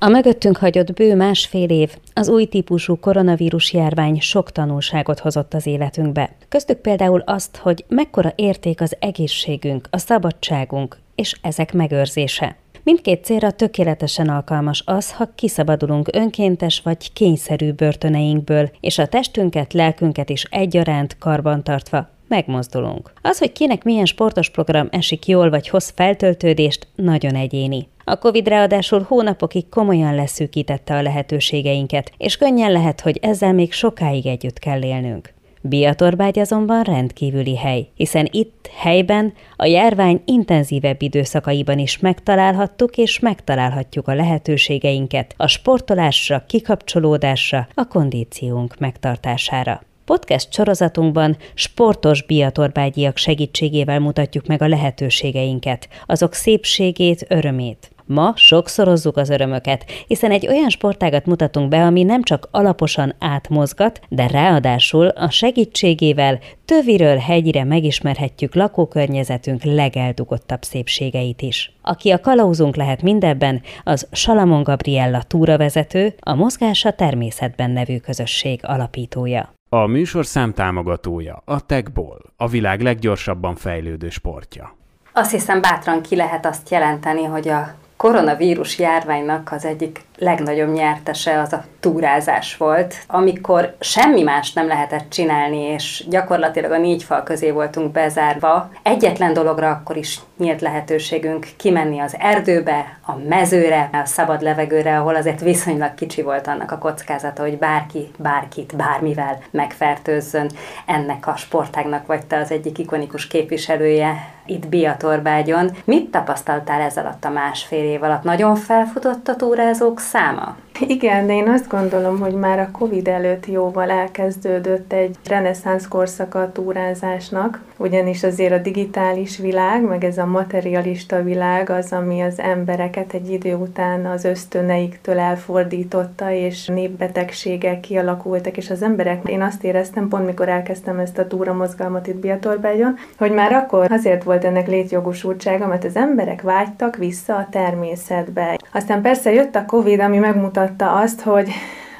A 0.00 0.08
mögöttünk 0.08 0.56
hagyott 0.56 0.92
bő 0.92 1.14
másfél 1.14 1.70
év 1.70 1.96
az 2.14 2.28
új 2.28 2.44
típusú 2.44 2.98
koronavírus 2.98 3.72
járvány 3.72 4.20
sok 4.20 4.52
tanulságot 4.52 5.18
hozott 5.18 5.54
az 5.54 5.66
életünkbe. 5.66 6.30
Köztük 6.48 6.78
például 6.78 7.22
azt, 7.26 7.56
hogy 7.56 7.84
mekkora 7.88 8.32
érték 8.36 8.80
az 8.80 8.96
egészségünk, 8.98 9.88
a 9.90 9.98
szabadságunk 9.98 10.98
és 11.14 11.34
ezek 11.42 11.72
megőrzése. 11.72 12.56
Mindkét 12.82 13.24
célra 13.24 13.50
tökéletesen 13.50 14.28
alkalmas 14.28 14.82
az, 14.86 15.12
ha 15.12 15.30
kiszabadulunk 15.34 16.08
önkéntes 16.12 16.80
vagy 16.80 17.12
kényszerű 17.12 17.72
börtöneinkből, 17.72 18.70
és 18.80 18.98
a 18.98 19.06
testünket, 19.06 19.72
lelkünket 19.72 20.30
is 20.30 20.44
egyaránt 20.50 21.18
karbantartva 21.18 22.08
megmozdulunk. 22.28 23.12
Az, 23.22 23.38
hogy 23.38 23.52
kinek 23.52 23.84
milyen 23.84 24.04
sportos 24.04 24.50
program 24.50 24.88
esik 24.90 25.26
jól 25.26 25.50
vagy 25.50 25.68
hoz 25.68 25.92
feltöltődést, 25.96 26.86
nagyon 26.94 27.34
egyéni. 27.34 27.88
A 28.10 28.16
Covid 28.16 28.48
ráadásul 28.48 29.04
hónapokig 29.08 29.68
komolyan 29.68 30.14
leszűkítette 30.14 30.96
a 30.96 31.02
lehetőségeinket, 31.02 32.12
és 32.16 32.36
könnyen 32.36 32.72
lehet, 32.72 33.00
hogy 33.00 33.18
ezzel 33.22 33.52
még 33.52 33.72
sokáig 33.72 34.26
együtt 34.26 34.58
kell 34.58 34.82
élnünk. 34.82 35.34
Biatorbágy 35.60 36.38
azonban 36.38 36.82
rendkívüli 36.82 37.56
hely, 37.56 37.88
hiszen 37.94 38.28
itt, 38.30 38.70
helyben, 38.76 39.32
a 39.56 39.64
járvány 39.64 40.22
intenzívebb 40.24 41.02
időszakaiban 41.02 41.78
is 41.78 41.98
megtalálhattuk 41.98 42.96
és 42.96 43.18
megtalálhatjuk 43.18 44.08
a 44.08 44.14
lehetőségeinket 44.14 45.34
a 45.36 45.46
sportolásra, 45.46 46.44
kikapcsolódásra, 46.46 47.68
a 47.74 47.86
kondíciónk 47.86 48.78
megtartására. 48.78 49.82
Podcast 50.04 50.52
sorozatunkban 50.52 51.36
sportos 51.54 52.22
biatorbágyiak 52.22 53.16
segítségével 53.16 54.00
mutatjuk 54.00 54.46
meg 54.46 54.62
a 54.62 54.68
lehetőségeinket, 54.68 55.88
azok 56.06 56.34
szépségét, 56.34 57.26
örömét. 57.28 57.90
Ma 58.08 58.32
sokszorozzuk 58.36 59.16
az 59.16 59.30
örömöket, 59.30 59.84
hiszen 60.06 60.30
egy 60.30 60.48
olyan 60.48 60.68
sportágat 60.68 61.26
mutatunk 61.26 61.68
be, 61.68 61.82
ami 61.84 62.02
nem 62.02 62.22
csak 62.22 62.48
alaposan 62.50 63.14
átmozgat, 63.18 64.00
de 64.08 64.26
ráadásul 64.26 65.06
a 65.06 65.30
segítségével 65.30 66.38
töviről 66.64 67.16
hegyire 67.16 67.64
megismerhetjük 67.64 68.54
lakókörnyezetünk 68.54 69.62
legeldugottabb 69.62 70.62
szépségeit 70.62 71.42
is. 71.42 71.72
Aki 71.82 72.10
a 72.10 72.20
kalauzunk 72.20 72.76
lehet 72.76 73.02
mindebben, 73.02 73.62
az 73.84 74.06
Salamon 74.12 74.62
Gabriella 74.62 75.22
túravezető, 75.22 76.14
a 76.20 76.34
Mozgása 76.34 76.92
Természetben 76.92 77.70
nevű 77.70 77.98
közösség 77.98 78.60
alapítója. 78.62 79.52
A 79.68 79.86
műsorszám 79.86 80.52
támogatója 80.52 81.42
a 81.44 81.66
Techball, 81.66 82.20
a 82.36 82.48
világ 82.48 82.80
leggyorsabban 82.80 83.54
fejlődő 83.54 84.08
sportja. 84.08 84.76
Azt 85.12 85.30
hiszem 85.30 85.60
bátran 85.60 86.02
ki 86.02 86.16
lehet 86.16 86.46
azt 86.46 86.70
jelenteni, 86.70 87.24
hogy 87.24 87.48
a 87.48 87.74
koronavírus 87.98 88.78
járványnak 88.78 89.52
az 89.52 89.64
egyik 89.64 90.00
legnagyobb 90.16 90.72
nyertese 90.72 91.40
az 91.40 91.52
a 91.52 91.64
túrázás 91.80 92.56
volt, 92.56 92.94
amikor 93.06 93.76
semmi 93.80 94.22
más 94.22 94.52
nem 94.52 94.66
lehetett 94.66 95.10
csinálni, 95.10 95.60
és 95.60 96.04
gyakorlatilag 96.08 96.70
a 96.70 96.78
négy 96.78 97.02
fal 97.02 97.22
közé 97.22 97.50
voltunk 97.50 97.92
bezárva. 97.92 98.70
Egyetlen 98.82 99.32
dologra 99.32 99.70
akkor 99.70 99.96
is 99.96 100.18
nyílt 100.36 100.60
lehetőségünk 100.60 101.46
kimenni 101.56 101.98
az 101.98 102.16
erdőbe, 102.18 102.98
a 103.06 103.12
mezőre, 103.28 103.90
a 103.92 104.04
szabad 104.04 104.42
levegőre, 104.42 104.98
ahol 104.98 105.14
azért 105.14 105.40
viszonylag 105.40 105.94
kicsi 105.94 106.22
volt 106.22 106.46
annak 106.46 106.72
a 106.72 106.78
kockázata, 106.78 107.42
hogy 107.42 107.58
bárki, 107.58 108.10
bárkit, 108.18 108.76
bármivel 108.76 109.38
megfertőzzön. 109.50 110.50
Ennek 110.86 111.26
a 111.26 111.36
sportágnak 111.36 112.06
vagy 112.06 112.26
te 112.26 112.38
az 112.38 112.50
egyik 112.50 112.78
ikonikus 112.78 113.26
képviselője 113.26 114.36
itt 114.46 114.68
Biatorbágyon. 114.68 115.70
Mit 115.84 116.10
tapasztaltál 116.10 116.80
ez 116.80 116.96
alatt 116.96 117.24
a 117.24 117.30
másfél 117.30 117.84
év 117.84 118.02
alatt? 118.02 118.22
Nagyon 118.22 118.56
felfutott 118.56 119.28
a 119.28 119.36
túrázók 119.36 120.00
száma? 120.00 120.56
Igen, 120.80 121.26
de 121.26 121.32
én 121.32 121.48
azt 121.48 121.68
gondolom, 121.68 121.77
hogy 122.20 122.34
már 122.34 122.58
a 122.58 122.70
Covid 122.72 123.08
előtt 123.08 123.46
jóval 123.46 123.90
elkezdődött 123.90 124.92
egy 124.92 125.16
reneszánsz 125.28 125.88
korszaka 125.88 126.40
a 126.40 126.52
túrázásnak, 126.52 127.60
ugyanis 127.76 128.24
azért 128.24 128.52
a 128.52 128.58
digitális 128.58 129.38
világ, 129.38 129.82
meg 129.82 130.04
ez 130.04 130.18
a 130.18 130.26
materialista 130.26 131.22
világ 131.22 131.70
az, 131.70 131.92
ami 131.92 132.20
az 132.20 132.38
embereket 132.38 133.12
egy 133.12 133.30
idő 133.30 133.54
után 133.54 134.06
az 134.06 134.24
ösztöneiktől 134.24 135.18
elfordította, 135.18 136.30
és 136.30 136.66
népbetegségek 136.66 137.80
kialakultak, 137.80 138.56
és 138.56 138.70
az 138.70 138.82
emberek, 138.82 139.28
én 139.28 139.42
azt 139.42 139.64
éreztem, 139.64 140.08
pont 140.08 140.26
mikor 140.26 140.48
elkezdtem 140.48 140.98
ezt 140.98 141.18
a 141.18 141.26
túramozgalmat 141.26 142.06
itt 142.06 142.16
Biatorbágyon, 142.16 142.96
hogy 143.18 143.32
már 143.32 143.52
akkor 143.52 143.92
azért 143.92 144.22
volt 144.22 144.44
ennek 144.44 144.68
létjogosultsága, 144.68 145.66
mert 145.66 145.84
az 145.84 145.96
emberek 145.96 146.42
vágytak 146.42 146.96
vissza 146.96 147.36
a 147.36 147.48
természetbe. 147.50 148.58
Aztán 148.72 149.02
persze 149.02 149.32
jött 149.32 149.54
a 149.54 149.64
Covid, 149.66 150.00
ami 150.00 150.18
megmutatta 150.18 150.92
azt, 150.92 151.20
hogy 151.20 151.50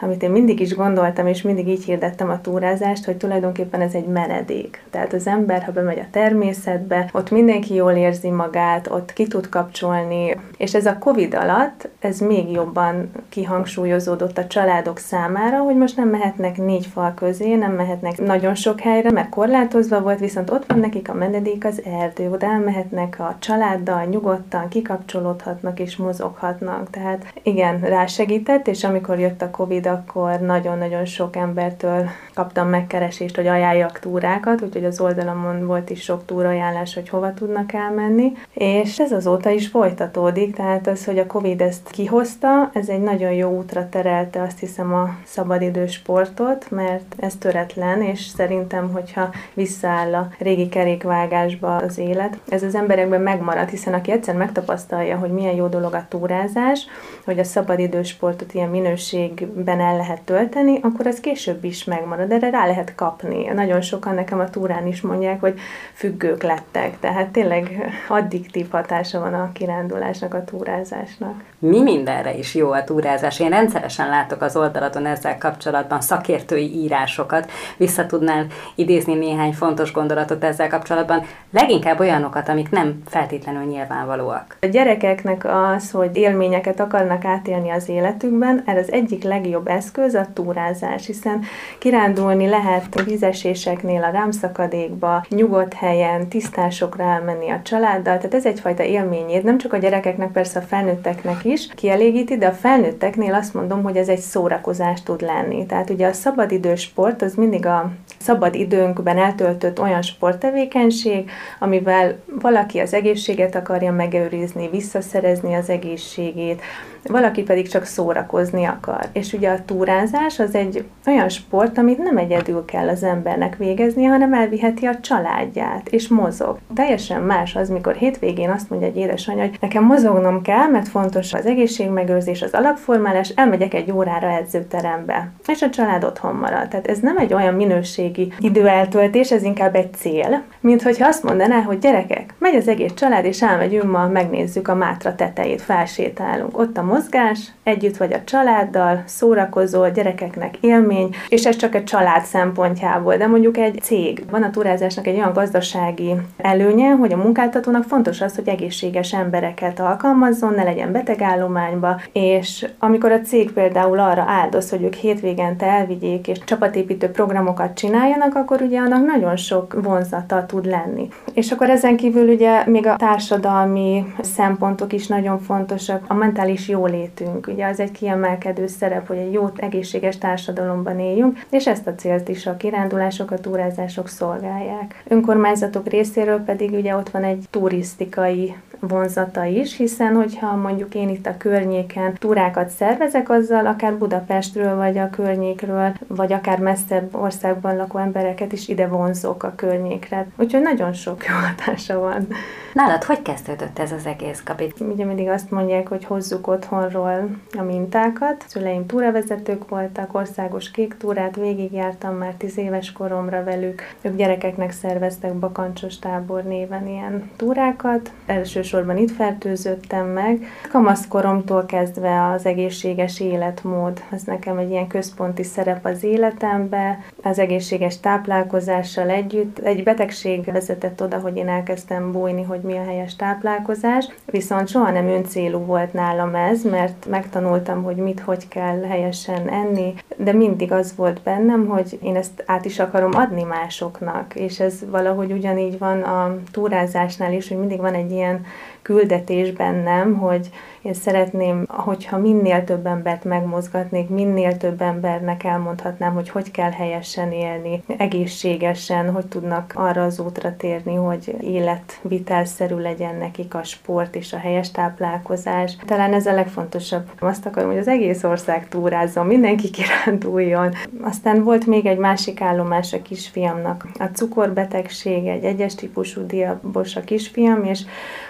amit 0.00 0.22
én 0.22 0.30
mindig 0.30 0.60
is 0.60 0.74
gondoltam, 0.74 1.26
és 1.26 1.42
mindig 1.42 1.68
így 1.68 1.84
hirdettem 1.84 2.30
a 2.30 2.40
túrázást, 2.40 3.04
hogy 3.04 3.16
tulajdonképpen 3.16 3.80
ez 3.80 3.94
egy 3.94 4.06
menedék. 4.06 4.82
Tehát 4.90 5.12
az 5.12 5.26
ember, 5.26 5.62
ha 5.62 5.72
bemegy 5.72 5.98
a 5.98 6.10
természetbe, 6.10 7.10
ott 7.12 7.30
mindenki 7.30 7.74
jól 7.74 7.92
érzi 7.92 8.30
magát, 8.30 8.90
ott 8.90 9.12
ki 9.12 9.26
tud 9.26 9.48
kapcsolni, 9.48 10.36
és 10.56 10.74
ez 10.74 10.86
a 10.86 10.98
Covid 10.98 11.34
alatt, 11.34 11.88
ez 11.98 12.20
még 12.20 12.50
jobban 12.50 13.10
kihangsúlyozódott 13.28 14.38
a 14.38 14.46
családok 14.46 14.98
számára, 14.98 15.58
hogy 15.58 15.76
most 15.76 15.96
nem 15.96 16.08
mehetnek 16.08 16.56
négy 16.56 16.86
fal 16.86 17.14
közé, 17.14 17.54
nem 17.54 17.72
mehetnek 17.72 18.20
nagyon 18.20 18.54
sok 18.54 18.80
helyre, 18.80 19.10
mert 19.10 19.28
korlátozva 19.28 20.00
volt, 20.00 20.18
viszont 20.18 20.50
ott 20.50 20.66
van 20.66 20.78
nekik 20.78 21.08
a 21.08 21.14
menedék 21.14 21.64
az 21.64 21.82
erdő, 22.00 22.30
oda 22.30 22.46
elmehetnek 22.46 23.16
a 23.18 23.36
családdal, 23.38 24.04
nyugodtan 24.04 24.68
kikapcsolódhatnak 24.68 25.80
és 25.80 25.96
mozoghatnak. 25.96 26.90
Tehát 26.90 27.32
igen, 27.42 27.80
rásegített, 27.80 28.68
és 28.68 28.84
amikor 28.84 29.18
jött 29.18 29.42
a 29.42 29.50
Covid, 29.50 29.86
akkor 29.88 30.40
nagyon-nagyon 30.40 31.04
sok 31.04 31.36
embertől 31.36 32.08
kaptam 32.34 32.68
megkeresést, 32.68 33.36
hogy 33.36 33.46
ajánljak 33.46 33.98
túrákat, 33.98 34.62
úgyhogy 34.62 34.84
az 34.84 35.00
oldalamon 35.00 35.66
volt 35.66 35.90
is 35.90 36.02
sok 36.02 36.24
túrajánlás, 36.24 36.94
hogy 36.94 37.08
hova 37.08 37.34
tudnak 37.34 37.72
elmenni, 37.72 38.32
és 38.52 38.98
ez 38.98 39.12
azóta 39.12 39.50
is 39.50 39.68
folytatódik, 39.68 40.56
tehát 40.56 40.86
az, 40.86 41.04
hogy 41.04 41.18
a 41.18 41.26
Covid 41.26 41.60
ezt 41.60 41.90
kihozta, 41.90 42.70
ez 42.72 42.88
egy 42.88 43.00
nagyon 43.00 43.32
jó 43.32 43.50
útra 43.50 43.88
terelte 43.88 44.42
azt 44.42 44.58
hiszem 44.58 44.94
a 44.94 45.08
szabadidős 45.24 45.92
sportot, 45.92 46.70
mert 46.70 47.14
ez 47.18 47.36
töretlen, 47.36 48.02
és 48.02 48.20
szerintem, 48.20 48.92
hogyha 48.92 49.30
visszaáll 49.54 50.14
a 50.14 50.28
régi 50.38 50.68
kerékvágásba 50.68 51.76
az 51.76 51.98
élet, 51.98 52.38
ez 52.48 52.62
az 52.62 52.74
emberekben 52.74 53.20
megmarad, 53.20 53.68
hiszen 53.68 53.94
aki 53.94 54.10
egyszer 54.10 54.34
megtapasztalja, 54.34 55.16
hogy 55.16 55.30
milyen 55.30 55.54
jó 55.54 55.66
dolog 55.66 55.94
a 55.94 56.06
túrázás, 56.08 56.86
hogy 57.24 57.38
a 57.38 57.44
szabadidős 57.44 58.08
sportot 58.08 58.54
ilyen 58.54 58.68
minőségben 58.68 59.77
el 59.80 59.96
lehet 59.96 60.22
tölteni, 60.22 60.78
akkor 60.82 61.06
az 61.06 61.20
később 61.20 61.64
is 61.64 61.84
megmarad, 61.84 62.32
erre 62.32 62.50
rá 62.50 62.66
lehet 62.66 62.94
kapni. 62.94 63.44
Nagyon 63.44 63.80
sokan 63.80 64.14
nekem 64.14 64.40
a 64.40 64.50
túrán 64.50 64.86
is 64.86 65.00
mondják, 65.00 65.40
hogy 65.40 65.58
függők 65.92 66.42
lettek, 66.42 66.98
tehát 67.00 67.28
tényleg 67.28 67.92
addiktív 68.08 68.70
hatása 68.70 69.20
van 69.20 69.34
a 69.34 69.52
kirándulásnak, 69.52 70.34
a 70.34 70.44
túrázásnak. 70.44 71.42
Mi 71.58 71.82
mindenre 71.82 72.34
is 72.34 72.54
jó 72.54 72.70
a 72.70 72.84
túrázás? 72.84 73.40
Én 73.40 73.48
rendszeresen 73.48 74.08
látok 74.08 74.42
az 74.42 74.56
oldalaton 74.56 75.06
ezzel 75.06 75.38
kapcsolatban 75.38 76.00
szakértői 76.00 76.82
írásokat. 76.82 77.50
Vissza 77.76 78.06
tudnál 78.06 78.46
idézni 78.74 79.14
néhány 79.14 79.52
fontos 79.52 79.92
gondolatot 79.92 80.44
ezzel 80.44 80.68
kapcsolatban, 80.68 81.22
leginkább 81.50 82.00
olyanokat, 82.00 82.48
amik 82.48 82.70
nem 82.70 83.02
feltétlenül 83.06 83.62
nyilvánvalóak. 83.62 84.56
A 84.60 84.66
gyerekeknek 84.66 85.44
az, 85.44 85.90
hogy 85.90 86.16
élményeket 86.16 86.80
akarnak 86.80 87.24
átélni 87.24 87.70
az 87.70 87.88
életükben, 87.88 88.62
ez 88.66 88.76
az 88.76 88.92
egyik 88.92 89.22
legjobb 89.22 89.67
eszköz 89.68 90.14
a 90.14 90.26
túrázás, 90.32 91.06
hiszen 91.06 91.42
kirándulni 91.78 92.48
lehet 92.48 93.02
vízeséseknél, 93.04 94.02
a 94.02 94.10
rámszakadékba, 94.10 95.24
nyugodt 95.28 95.74
helyen, 95.74 96.28
tisztásokra 96.28 97.04
elmenni 97.04 97.50
a 97.50 97.60
családdal, 97.62 98.16
tehát 98.16 98.34
ez 98.34 98.46
egyfajta 98.46 98.82
élményét, 98.82 99.42
nem 99.42 99.58
csak 99.58 99.72
a 99.72 99.76
gyerekeknek, 99.76 100.32
persze 100.32 100.58
a 100.58 100.62
felnőtteknek 100.62 101.44
is 101.44 101.68
kielégíti, 101.74 102.36
de 102.36 102.46
a 102.46 102.52
felnőtteknél 102.52 103.34
azt 103.34 103.54
mondom, 103.54 103.82
hogy 103.82 103.96
ez 103.96 104.08
egy 104.08 104.18
szórakozás 104.18 105.02
tud 105.02 105.20
lenni. 105.20 105.66
Tehát 105.66 105.90
ugye 105.90 106.06
a 106.06 106.12
szabadidős 106.12 106.80
sport 106.80 107.22
az 107.22 107.34
mindig 107.34 107.66
a 107.66 107.90
szabad 108.18 108.54
időnkben 108.54 109.18
eltöltött 109.18 109.80
olyan 109.80 110.02
sporttevékenység, 110.02 111.30
amivel 111.58 112.16
valaki 112.40 112.78
az 112.78 112.94
egészséget 112.94 113.54
akarja 113.54 113.92
megőrizni, 113.92 114.68
visszaszerezni 114.68 115.54
az 115.54 115.68
egészségét, 115.68 116.62
valaki 117.02 117.42
pedig 117.42 117.68
csak 117.68 117.84
szórakozni 117.84 118.64
akar. 118.64 119.08
És 119.12 119.32
ugye 119.32 119.50
a 119.50 119.64
túrázás 119.64 120.38
az 120.38 120.54
egy 120.54 120.84
olyan 121.06 121.28
sport, 121.28 121.78
amit 121.78 121.98
nem 121.98 122.16
egyedül 122.16 122.64
kell 122.64 122.88
az 122.88 123.02
embernek 123.02 123.56
végezni, 123.56 124.04
hanem 124.04 124.34
elviheti 124.34 124.86
a 124.86 125.00
családját, 125.00 125.88
és 125.88 126.08
mozog. 126.08 126.58
Teljesen 126.74 127.22
más 127.22 127.56
az, 127.56 127.68
mikor 127.68 127.94
hétvégén 127.94 128.50
azt 128.50 128.70
mondja 128.70 128.88
egy 128.88 128.96
édesanyja, 128.96 129.42
hogy 129.42 129.56
nekem 129.60 129.84
mozognom 129.84 130.42
kell, 130.42 130.66
mert 130.66 130.88
fontos 130.88 131.32
az 131.32 131.46
egészségmegőrzés, 131.46 132.42
az 132.42 132.52
alapformálás, 132.52 133.28
elmegyek 133.28 133.74
egy 133.74 133.92
órára 133.92 134.28
edzőterembe, 134.28 135.30
és 135.46 135.62
a 135.62 135.70
család 135.70 136.04
otthon 136.04 136.34
marad. 136.34 136.68
Tehát 136.68 136.86
ez 136.86 136.98
nem 136.98 137.18
egy 137.18 137.34
olyan 137.34 137.54
minőség 137.54 138.07
közösségi 138.12 138.32
időeltöltés, 138.38 139.30
ez 139.30 139.42
inkább 139.42 139.74
egy 139.74 139.94
cél, 139.94 140.42
mint 140.60 140.82
hogyha 140.82 141.06
azt 141.06 141.22
mondaná, 141.22 141.60
hogy 141.60 141.78
gyerekek, 141.78 142.34
megy 142.38 142.54
az 142.54 142.68
egész 142.68 142.92
család, 142.94 143.24
és 143.24 143.42
elmegyünk 143.42 143.90
ma, 143.90 144.06
megnézzük 144.06 144.68
a 144.68 144.74
Mátra 144.74 145.14
tetejét, 145.14 145.62
felsétálunk. 145.62 146.58
Ott 146.58 146.76
a 146.76 146.82
mozgás, 146.82 147.38
együtt 147.62 147.96
vagy 147.96 148.12
a 148.12 148.24
családdal, 148.24 149.02
szórakozol, 149.06 149.90
gyerekeknek 149.90 150.56
élmény, 150.60 151.14
és 151.28 151.46
ez 151.46 151.56
csak 151.56 151.74
egy 151.74 151.84
család 151.84 152.24
szempontjából, 152.24 153.16
de 153.16 153.26
mondjuk 153.26 153.56
egy 153.56 153.78
cég. 153.82 154.24
Van 154.30 154.42
a 154.42 154.50
túrázásnak 154.50 155.06
egy 155.06 155.16
olyan 155.16 155.32
gazdasági 155.32 156.14
előnye, 156.36 156.90
hogy 156.90 157.12
a 157.12 157.16
munkáltatónak 157.16 157.84
fontos 157.84 158.20
az, 158.20 158.34
hogy 158.34 158.48
egészséges 158.48 159.12
embereket 159.12 159.80
alkalmazzon, 159.80 160.54
ne 160.54 160.62
legyen 160.62 160.92
betegállományba, 160.92 162.00
és 162.12 162.66
amikor 162.78 163.12
a 163.12 163.20
cég 163.20 163.50
például 163.50 163.98
arra 163.98 164.24
áldoz, 164.26 164.70
hogy 164.70 164.82
ők 164.82 164.94
hétvégente 164.94 165.66
elvigyék 165.66 166.28
és 166.28 166.38
csapatépítő 166.44 167.08
programokat 167.10 167.74
csináljanak, 167.98 168.34
akkor 168.34 168.62
ugye 168.62 168.78
annak 168.78 169.06
nagyon 169.06 169.36
sok 169.36 169.82
vonzata 169.82 170.46
tud 170.46 170.66
lenni. 170.66 171.08
És 171.32 171.50
akkor 171.50 171.70
ezen 171.70 171.96
kívül 171.96 172.28
ugye 172.28 172.66
még 172.66 172.86
a 172.86 172.96
társadalmi 172.96 174.14
szempontok 174.20 174.92
is 174.92 175.06
nagyon 175.06 175.38
fontosak, 175.38 176.04
a 176.08 176.14
mentális 176.14 176.68
jólétünk, 176.68 177.46
ugye 177.46 177.66
az 177.66 177.80
egy 177.80 177.90
kiemelkedő 177.90 178.66
szerep, 178.66 179.06
hogy 179.06 179.16
egy 179.16 179.32
jó, 179.32 179.50
egészséges 179.56 180.18
társadalomban 180.18 180.98
éljünk, 180.98 181.38
és 181.50 181.66
ezt 181.66 181.86
a 181.86 181.94
célt 181.94 182.28
is 182.28 182.46
a 182.46 182.56
kirándulások, 182.56 183.30
a 183.30 183.38
túrázások 183.38 184.08
szolgálják. 184.08 185.02
Önkormányzatok 185.08 185.88
részéről 185.88 186.40
pedig 186.40 186.72
ugye 186.72 186.96
ott 186.96 187.10
van 187.10 187.24
egy 187.24 187.44
turisztikai 187.50 188.54
vonzata 188.80 189.44
is, 189.44 189.76
hiszen 189.76 190.14
hogyha 190.14 190.56
mondjuk 190.56 190.94
én 190.94 191.08
itt 191.08 191.26
a 191.26 191.36
környéken 191.36 192.12
túrákat 192.18 192.68
szervezek, 192.68 193.30
azzal 193.30 193.66
akár 193.66 193.94
Budapestről, 193.94 194.76
vagy 194.76 194.98
a 194.98 195.10
környékről, 195.10 195.92
vagy 196.06 196.32
akár 196.32 196.58
messzebb 196.58 197.14
országban 197.14 197.76
lakó 197.88 197.98
embereket 197.98 198.52
is 198.52 198.68
ide 198.68 198.86
vonzok 198.86 199.42
a 199.42 199.52
környékre. 199.56 200.26
Úgyhogy 200.36 200.62
nagyon 200.62 200.92
sok 200.92 201.24
jó 201.26 201.34
hatása 201.34 201.98
van. 201.98 202.28
Nálad 202.72 203.04
hogy 203.04 203.22
kezdődött 203.22 203.78
ez 203.78 203.92
az 203.92 204.06
egész 204.06 204.42
kapit? 204.44 204.80
Ugye 204.80 205.04
mindig 205.04 205.28
azt 205.28 205.50
mondják, 205.50 205.88
hogy 205.88 206.04
hozzuk 206.04 206.46
otthonról 206.46 207.28
a 207.58 207.62
mintákat. 207.62 208.44
Szüleim 208.48 208.86
túravezetők 208.86 209.68
voltak, 209.68 210.14
országos 210.14 210.70
kék 210.70 210.96
túrát 210.96 211.36
végigjártam 211.36 212.14
már 212.14 212.34
tíz 212.34 212.58
éves 212.58 212.92
koromra 212.92 213.44
velük. 213.44 213.82
Ők 214.00 214.16
gyerekeknek 214.16 214.70
szerveztek 214.70 215.34
bakancsos 215.34 215.98
tábor 215.98 216.42
néven 216.42 216.86
ilyen 216.86 217.30
túrákat. 217.36 218.10
Elsősorban 218.26 218.96
itt 218.96 219.10
fertőzöttem 219.10 220.06
meg. 220.06 220.46
Kamaszkoromtól 220.70 221.66
kezdve 221.66 222.30
az 222.30 222.46
egészséges 222.46 223.20
életmód, 223.20 224.02
ez 224.10 224.22
nekem 224.22 224.58
egy 224.58 224.70
ilyen 224.70 224.86
központi 224.86 225.42
szerep 225.42 225.84
az 225.84 226.02
életembe, 226.02 226.98
az 227.22 227.38
egészséges 227.38 227.77
táplálkozással 228.00 229.08
együtt. 229.08 229.58
Egy 229.58 229.82
betegség 229.82 230.44
vezetett 230.52 231.02
oda, 231.02 231.18
hogy 231.18 231.36
én 231.36 231.48
elkezdtem 231.48 232.12
bújni, 232.12 232.42
hogy 232.42 232.60
mi 232.60 232.76
a 232.76 232.84
helyes 232.84 233.16
táplálkozás, 233.16 234.08
viszont 234.26 234.68
soha 234.68 234.90
nem 234.90 235.08
öncélú 235.08 235.58
volt 235.58 235.92
nálam 235.92 236.34
ez, 236.34 236.64
mert 236.64 237.06
megtanultam, 237.08 237.82
hogy 237.82 237.96
mit, 237.96 238.20
hogy 238.20 238.48
kell 238.48 238.82
helyesen 238.82 239.48
enni, 239.48 239.94
de 240.16 240.32
mindig 240.32 240.72
az 240.72 240.96
volt 240.96 241.22
bennem, 241.22 241.66
hogy 241.66 241.98
én 242.02 242.16
ezt 242.16 242.42
át 242.46 242.64
is 242.64 242.78
akarom 242.78 243.10
adni 243.14 243.42
másoknak, 243.42 244.34
és 244.34 244.60
ez 244.60 244.74
valahogy 244.90 245.32
ugyanígy 245.32 245.78
van 245.78 246.02
a 246.02 246.36
túrázásnál 246.50 247.32
is, 247.32 247.48
hogy 247.48 247.58
mindig 247.58 247.80
van 247.80 247.94
egy 247.94 248.10
ilyen 248.10 248.44
küldetés 248.82 249.52
bennem, 249.52 250.14
hogy 250.14 250.50
én 250.82 250.94
szeretném, 250.94 251.64
hogyha 251.68 252.18
minél 252.18 252.64
több 252.64 252.86
embert 252.86 253.24
megmozgatnék, 253.24 254.08
minél 254.08 254.56
több 254.56 254.82
embernek 254.82 255.44
elmondhatnám, 255.44 256.14
hogy 256.14 256.28
hogy 256.28 256.50
kell 256.50 256.70
helyesen 256.70 257.32
élni, 257.32 257.82
egészségesen, 257.96 259.10
hogy 259.10 259.26
tudnak 259.26 259.72
arra 259.76 260.02
az 260.02 260.20
útra 260.20 260.56
térni, 260.56 260.94
hogy 260.94 261.36
életvitelszerű 261.40 262.74
legyen 262.74 263.16
nekik 263.16 263.54
a 263.54 263.62
sport 263.62 264.16
és 264.16 264.32
a 264.32 264.38
helyes 264.38 264.70
táplálkozás. 264.70 265.76
Talán 265.86 266.12
ez 266.12 266.26
a 266.26 266.34
legfontosabb. 266.34 267.10
Azt 267.18 267.46
akarom, 267.46 267.70
hogy 267.70 267.78
az 267.78 267.88
egész 267.88 268.24
ország 268.24 268.68
túrázzon, 268.68 269.26
mindenki 269.26 269.70
kiránduljon. 269.70 270.74
Aztán 271.02 271.44
volt 271.44 271.66
még 271.66 271.86
egy 271.86 271.98
másik 271.98 272.40
állomás 272.40 272.92
a 272.92 273.02
kisfiamnak. 273.02 273.86
A 273.98 274.04
cukorbetegség, 274.04 275.26
egy 275.26 275.44
egyes 275.44 275.74
típusú 275.74 276.26
diabos 276.26 276.96
a 276.96 277.00
kisfiam, 277.00 277.64
és 277.64 277.80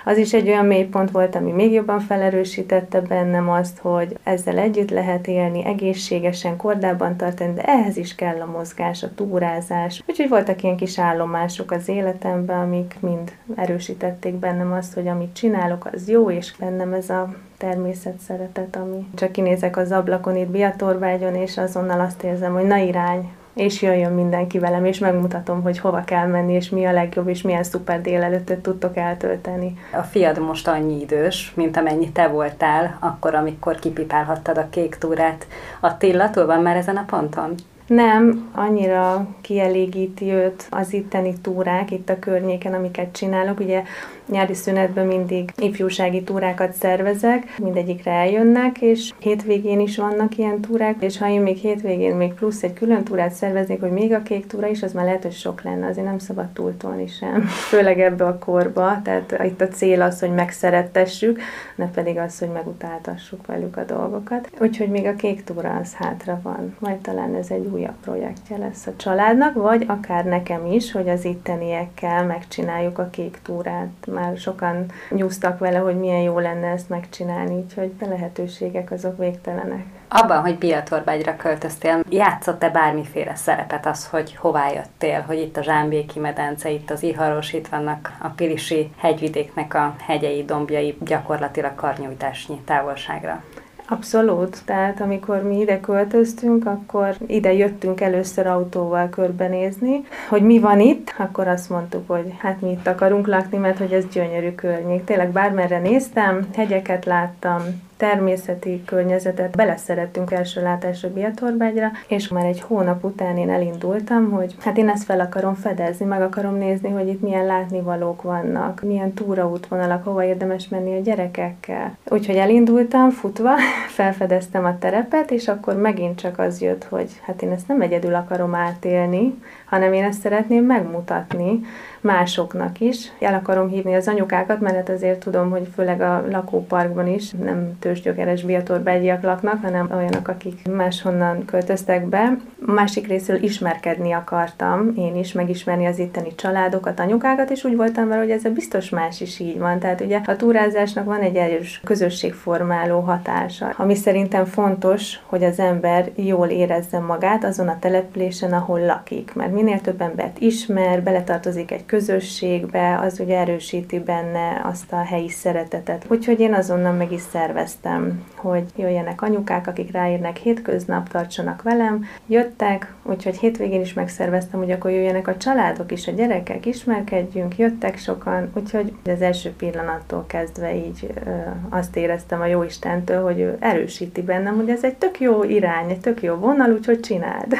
az 0.05 0.17
is 0.17 0.33
egy 0.38 0.49
olyan 0.49 0.67
mélypont 0.67 1.11
volt, 1.11 1.35
ami 1.35 1.50
még 1.50 1.73
jobban 1.73 2.00
felerősítette 2.00 3.00
bennem 3.00 3.50
azt, 3.50 3.79
hogy 3.79 4.19
ezzel 4.23 4.58
együtt 4.58 4.90
lehet 4.90 5.26
élni, 5.26 5.64
egészségesen, 5.64 6.56
kordában 6.56 7.17
tartani, 7.17 7.52
de 7.55 7.62
ehhez 7.62 7.96
is 7.96 8.14
kell 8.14 8.40
a 8.40 8.50
mozgás, 8.50 9.02
a 9.02 9.14
túrázás. 9.14 10.02
Úgyhogy 10.06 10.29
voltak 10.29 10.62
ilyen 10.62 10.76
kis 10.76 10.99
állomások 10.99 11.70
az 11.70 11.88
életemben, 11.88 12.61
amik 12.61 12.96
mind 13.00 13.32
erősítették 13.55 14.35
bennem 14.35 14.73
azt, 14.73 14.94
hogy 14.94 15.08
amit 15.08 15.35
csinálok, 15.35 15.88
az 15.93 16.08
jó, 16.08 16.31
és 16.31 16.56
bennem 16.58 16.93
ez 16.93 17.11
a 17.11 17.35
természet 17.56 18.19
szeretet, 18.19 18.76
ami 18.76 19.06
csak 19.14 19.32
kinézek 19.32 19.76
az 19.76 19.93
ablakon 19.93 20.37
itt 20.37 20.49
Biatorbágyon, 20.49 21.35
és 21.35 21.56
azonnal 21.56 22.00
azt 22.00 22.23
érzem, 22.23 22.52
hogy 22.52 22.67
na 22.67 22.76
irány, 22.76 23.31
és 23.59 23.83
jöjjön 23.83 24.13
mindenki 24.13 24.59
velem, 24.59 24.85
és 24.85 24.99
megmutatom, 24.99 25.63
hogy 25.63 25.79
hova 25.79 26.05
kell 26.05 26.27
menni, 26.27 26.53
és 26.53 26.69
mi 26.69 26.85
a 26.85 26.93
legjobb, 26.93 27.29
és 27.29 27.43
milyen 27.43 27.63
szuper 27.63 28.01
délelőttet 28.01 28.59
tudtok 28.59 28.97
eltölteni. 28.97 29.79
A 29.93 30.03
fiad 30.03 30.39
most 30.39 30.69
annyi 30.69 31.01
idős, 31.01 31.53
mint 31.55 31.77
amennyi 31.77 32.11
te 32.13 32.27
voltál, 32.29 32.97
akkor, 33.01 33.35
amikor 33.35 33.79
kipipálhattad 33.79 34.59
a 34.59 34.69
kék 34.71 34.95
túrát. 34.95 35.47
Attila, 35.81 36.31
túl 36.31 36.47
van 36.47 36.63
már 36.63 36.77
ezen 36.77 36.97
a 36.97 37.05
ponton? 37.07 37.55
Nem, 37.88 38.50
annyira 38.55 39.26
kielégíti 39.40 40.32
őt 40.32 40.67
az 40.70 40.93
itteni 40.93 41.32
túrák, 41.43 41.90
itt 41.90 42.08
a 42.08 42.19
környéken, 42.19 42.75
amiket 42.75 43.12
csinálok. 43.12 43.61
Ugye 43.61 43.82
nyári 44.31 44.55
szünetben 44.55 45.06
mindig 45.06 45.50
ifjúsági 45.56 46.23
túrákat 46.23 46.73
szervezek, 46.73 47.58
mindegyikre 47.58 48.11
eljönnek, 48.11 48.81
és 48.81 49.12
hétvégén 49.19 49.81
is 49.81 49.96
vannak 49.96 50.37
ilyen 50.37 50.61
túrák, 50.61 50.96
és 51.00 51.19
ha 51.19 51.29
én 51.29 51.40
még 51.40 51.56
hétvégén 51.56 52.17
még 52.17 52.35
plusz 52.35 52.62
egy 52.62 52.73
külön 52.73 53.05
túrát 53.05 53.32
szerveznék, 53.32 53.81
hogy 53.81 53.90
még 53.90 54.12
a 54.12 54.23
kék 54.23 54.46
túra 54.46 54.67
is, 54.67 54.82
az 54.82 54.93
már 54.93 55.05
lehet, 55.05 55.23
hogy 55.23 55.32
sok 55.32 55.62
lenne, 55.62 55.87
azért 55.87 56.06
nem 56.06 56.19
szabad 56.19 56.46
túltolni 56.46 57.06
sem. 57.06 57.40
Főleg 57.43 58.00
ebbe 58.00 58.25
a 58.25 58.38
korba, 58.38 59.02
tehát 59.02 59.44
itt 59.44 59.61
a 59.61 59.69
cél 59.69 60.02
az, 60.02 60.20
hogy 60.20 60.32
megszerettessük, 60.32 61.40
ne 61.76 61.90
pedig 61.90 62.19
az, 62.19 62.38
hogy 62.38 62.50
megutáltassuk 62.52 63.46
velük 63.46 63.76
a 63.76 63.85
dolgokat. 63.85 64.50
Úgyhogy 64.61 64.88
még 64.88 65.06
a 65.06 65.14
kék 65.14 65.44
túra 65.44 65.76
az 65.82 65.94
hátra 65.94 66.40
van, 66.43 66.76
majd 66.79 66.96
talán 66.96 67.35
ez 67.35 67.50
egy 67.50 67.67
újabb 67.79 68.01
projektje 68.03 68.57
lesz 68.57 68.87
a 68.87 68.97
családnak, 68.97 69.55
vagy 69.55 69.85
akár 69.89 70.25
nekem 70.25 70.67
is, 70.67 70.93
hogy 70.93 71.09
az 71.09 71.25
itteniekkel 71.25 72.25
megcsináljuk 72.25 72.99
a 72.99 73.09
kék 73.11 73.39
túrát, 73.43 74.07
már 74.13 74.37
sokan 74.37 74.87
nyúztak 75.11 75.59
vele, 75.59 75.79
hogy 75.79 75.99
milyen 75.99 76.21
jó 76.21 76.39
lenne 76.39 76.67
ezt 76.67 76.89
megcsinálni, 76.89 77.55
úgyhogy 77.55 77.93
a 78.01 78.09
lehetőségek 78.09 78.91
azok 78.91 79.19
végtelenek. 79.19 79.85
Abban, 80.09 80.41
hogy 80.41 80.59
Biatorbágyra 80.59 81.37
költöztél, 81.37 82.05
játszott-e 82.09 82.71
bármiféle 82.71 83.35
szerepet 83.35 83.87
az, 83.87 84.09
hogy 84.09 84.35
hová 84.35 84.71
jöttél, 84.71 85.21
hogy 85.21 85.38
itt 85.38 85.57
a 85.57 85.62
Zsámbéki 85.62 86.19
medence, 86.19 86.71
itt 86.71 86.91
az 86.91 87.02
Iharos, 87.02 87.52
itt 87.52 87.69
vannak 87.69 88.17
a 88.21 88.29
Pilisi 88.29 88.91
hegyvidéknek 88.97 89.75
a 89.75 89.95
hegyei, 89.99 90.45
dombjai, 90.45 90.97
gyakorlatilag 91.00 91.75
karnyújtásnyi 91.75 92.61
távolságra? 92.64 93.43
Abszolút. 93.90 94.59
Tehát 94.64 95.00
amikor 95.00 95.42
mi 95.42 95.59
ide 95.59 95.80
költöztünk, 95.80 96.66
akkor 96.66 97.16
ide 97.26 97.52
jöttünk 97.52 98.00
először 98.00 98.47
autóval 98.47 99.09
körbenézni, 99.09 100.04
hogy 100.28 100.42
mi 100.42 100.59
van 100.59 100.80
itt, 100.80 101.14
akkor 101.18 101.49
azt 101.49 101.71
mondtuk, 101.71 102.09
hogy 102.09 102.35
hát 102.38 102.61
mi 102.61 102.71
itt 102.71 102.87
akarunk 102.87 103.26
lakni, 103.26 103.59
mert 103.59 103.78
hogy 103.78 103.92
ez 103.92 104.04
gyönyörű 104.12 104.54
környék. 104.54 105.04
Tényleg 105.04 105.30
bármerre 105.30 105.78
néztem, 105.78 106.47
hegyeket 106.54 107.04
láttam, 107.04 107.62
természeti 107.99 108.83
környezetet. 108.85 109.57
Beleszerettünk 109.57 110.33
első 110.33 110.62
látásra 110.62 111.12
Biatorbágyra, 111.12 111.90
és 112.09 112.28
már 112.28 112.45
egy 112.45 112.61
hónap 112.61 113.05
után 113.05 113.37
én 113.37 113.50
elindultam, 113.50 114.31
hogy 114.31 114.55
hát 114.59 114.78
én 114.78 114.88
ezt 114.88 115.05
fel 115.05 115.21
akarom 115.21 115.55
fedezni, 115.55 116.05
meg 116.07 116.23
akarom 116.23 116.55
nézni, 116.55 116.90
hogy 116.90 117.09
itt 117.09 117.21
milyen 117.21 117.47
látnivalók 117.47 118.23
vannak, 118.23 118.83
milyen 118.83 119.12
túraútvonalak, 119.12 120.05
hova 120.05 120.25
érdemes 120.25 120.69
menni 120.69 120.97
a 120.97 121.00
gyerekekkel. 121.00 121.97
Úgyhogy 122.09 122.37
elindultam 122.37 123.11
futva, 123.11 123.55
felfedeztem 123.97 124.64
a 124.64 124.78
terepet, 124.78 125.31
és 125.31 125.49
akkor 125.49 125.76
megint 125.76 126.19
csak 126.19 126.38
az 126.38 126.61
jött, 126.61 126.85
hogy 126.85 127.21
hát 127.23 127.43
én 127.43 127.50
ezt 127.50 127.69
nem 127.69 127.81
egyedül 127.81 128.14
akarom 128.14 128.55
átélni, 128.55 129.35
hanem 129.64 129.93
én 129.93 130.05
ezt 130.05 130.21
szeretném 130.21 130.64
megmutatni, 130.64 131.61
másoknak 132.00 132.81
is. 132.81 133.12
El 133.21 133.35
akarom 133.35 133.69
hívni 133.69 133.95
az 133.95 134.09
anyukákat, 134.09 134.61
mert 134.61 134.75
hát 134.75 134.88
azért 134.88 135.19
tudom, 135.19 135.50
hogy 135.50 135.69
főleg 135.75 136.00
a 136.00 136.25
lakóparkban 136.31 137.07
is 137.07 137.31
nem 137.31 137.78
tőzsgyökeres 137.78 138.43
biatorbágyiak 138.43 139.23
laknak, 139.23 139.62
hanem 139.62 139.90
olyanok, 139.97 140.28
akik 140.28 140.69
máshonnan 140.71 141.45
költöztek 141.45 142.07
be. 142.07 142.37
Másik 142.59 143.07
részről 143.07 143.43
ismerkedni 143.43 144.12
akartam, 144.12 144.93
én 144.97 145.17
is 145.17 145.33
megismerni 145.33 145.87
az 145.87 145.99
itteni 145.99 146.35
családokat, 146.35 147.00
anyukákat, 147.00 147.50
és 147.50 147.64
úgy 147.64 147.76
voltam 147.76 148.09
vele, 148.09 148.21
hogy 148.21 148.31
ez 148.31 148.45
a 148.45 148.50
biztos 148.50 148.88
más 148.88 149.21
is 149.21 149.38
így 149.38 149.59
van. 149.59 149.78
Tehát 149.78 150.00
ugye 150.00 150.21
a 150.26 150.37
túrázásnak 150.37 151.05
van 151.05 151.21
egy 151.21 151.37
erős 151.37 151.81
közösségformáló 151.85 153.00
hatása, 153.00 153.75
ami 153.76 153.95
szerintem 153.95 154.45
fontos, 154.45 155.21
hogy 155.26 155.45
az 155.45 155.59
ember 155.59 156.11
jól 156.14 156.49
érezze 156.49 156.99
magát 156.99 157.45
azon 157.45 157.69
a 157.69 157.78
településen, 157.78 158.52
ahol 158.52 158.81
lakik. 158.81 159.35
Mert 159.35 159.52
minél 159.52 159.81
több 159.81 160.00
embert 160.00 160.38
ismer, 160.38 161.02
beletartozik 161.02 161.71
egy 161.71 161.87
közösségbe, 161.88 162.99
az 162.99 163.21
ugye 163.21 163.38
erősíti 163.38 163.99
benne 163.99 164.61
azt 164.64 164.92
a 164.92 164.97
helyi 164.97 165.28
szeretetet. 165.28 166.04
Úgyhogy 166.09 166.40
én 166.40 166.54
azonnal 166.54 166.92
meg 166.92 167.12
is 167.12 167.21
szerveztem, 167.21 168.25
hogy 168.35 168.64
jöjjenek 168.76 169.23
anyukák, 169.23 169.66
akik 169.66 169.92
ráírnek 169.92 170.37
hétköznap, 170.37 171.09
tartsanak 171.09 171.62
velem. 171.62 172.04
Jöttek, 172.26 172.95
úgyhogy 173.02 173.38
hétvégén 173.38 173.80
is 173.80 173.92
megszerveztem, 173.92 174.61
hogy 174.61 174.71
akkor 174.71 174.90
jöjjenek 174.90 175.28
a 175.28 175.37
családok 175.37 175.92
is, 175.92 176.07
a 176.07 176.12
gyerekek, 176.12 176.66
ismerkedjünk, 176.66 177.59
jöttek 177.59 177.99
sokan, 177.99 178.50
úgyhogy 178.54 178.92
az 179.04 179.23
első 179.23 179.50
pillanattól 179.50 180.25
kezdve 180.26 180.75
így 180.75 181.07
ö, 181.26 181.30
azt 181.68 181.97
éreztem 181.97 182.40
a 182.40 182.47
jó 182.47 182.62
Istentől, 182.62 183.23
hogy 183.23 183.40
ő 183.40 183.57
erősíti 183.61 184.23
bennem, 184.23 184.57
hogy 184.57 184.68
ez 184.68 184.85
egy 184.85 184.95
tök 184.95 185.21
jó 185.21 185.45
irány, 185.45 185.90
egy 185.90 186.00
tök 186.00 186.23
jó 186.23 186.35
vonal, 186.35 186.71
úgyhogy 186.71 187.00
csináld. 187.00 187.54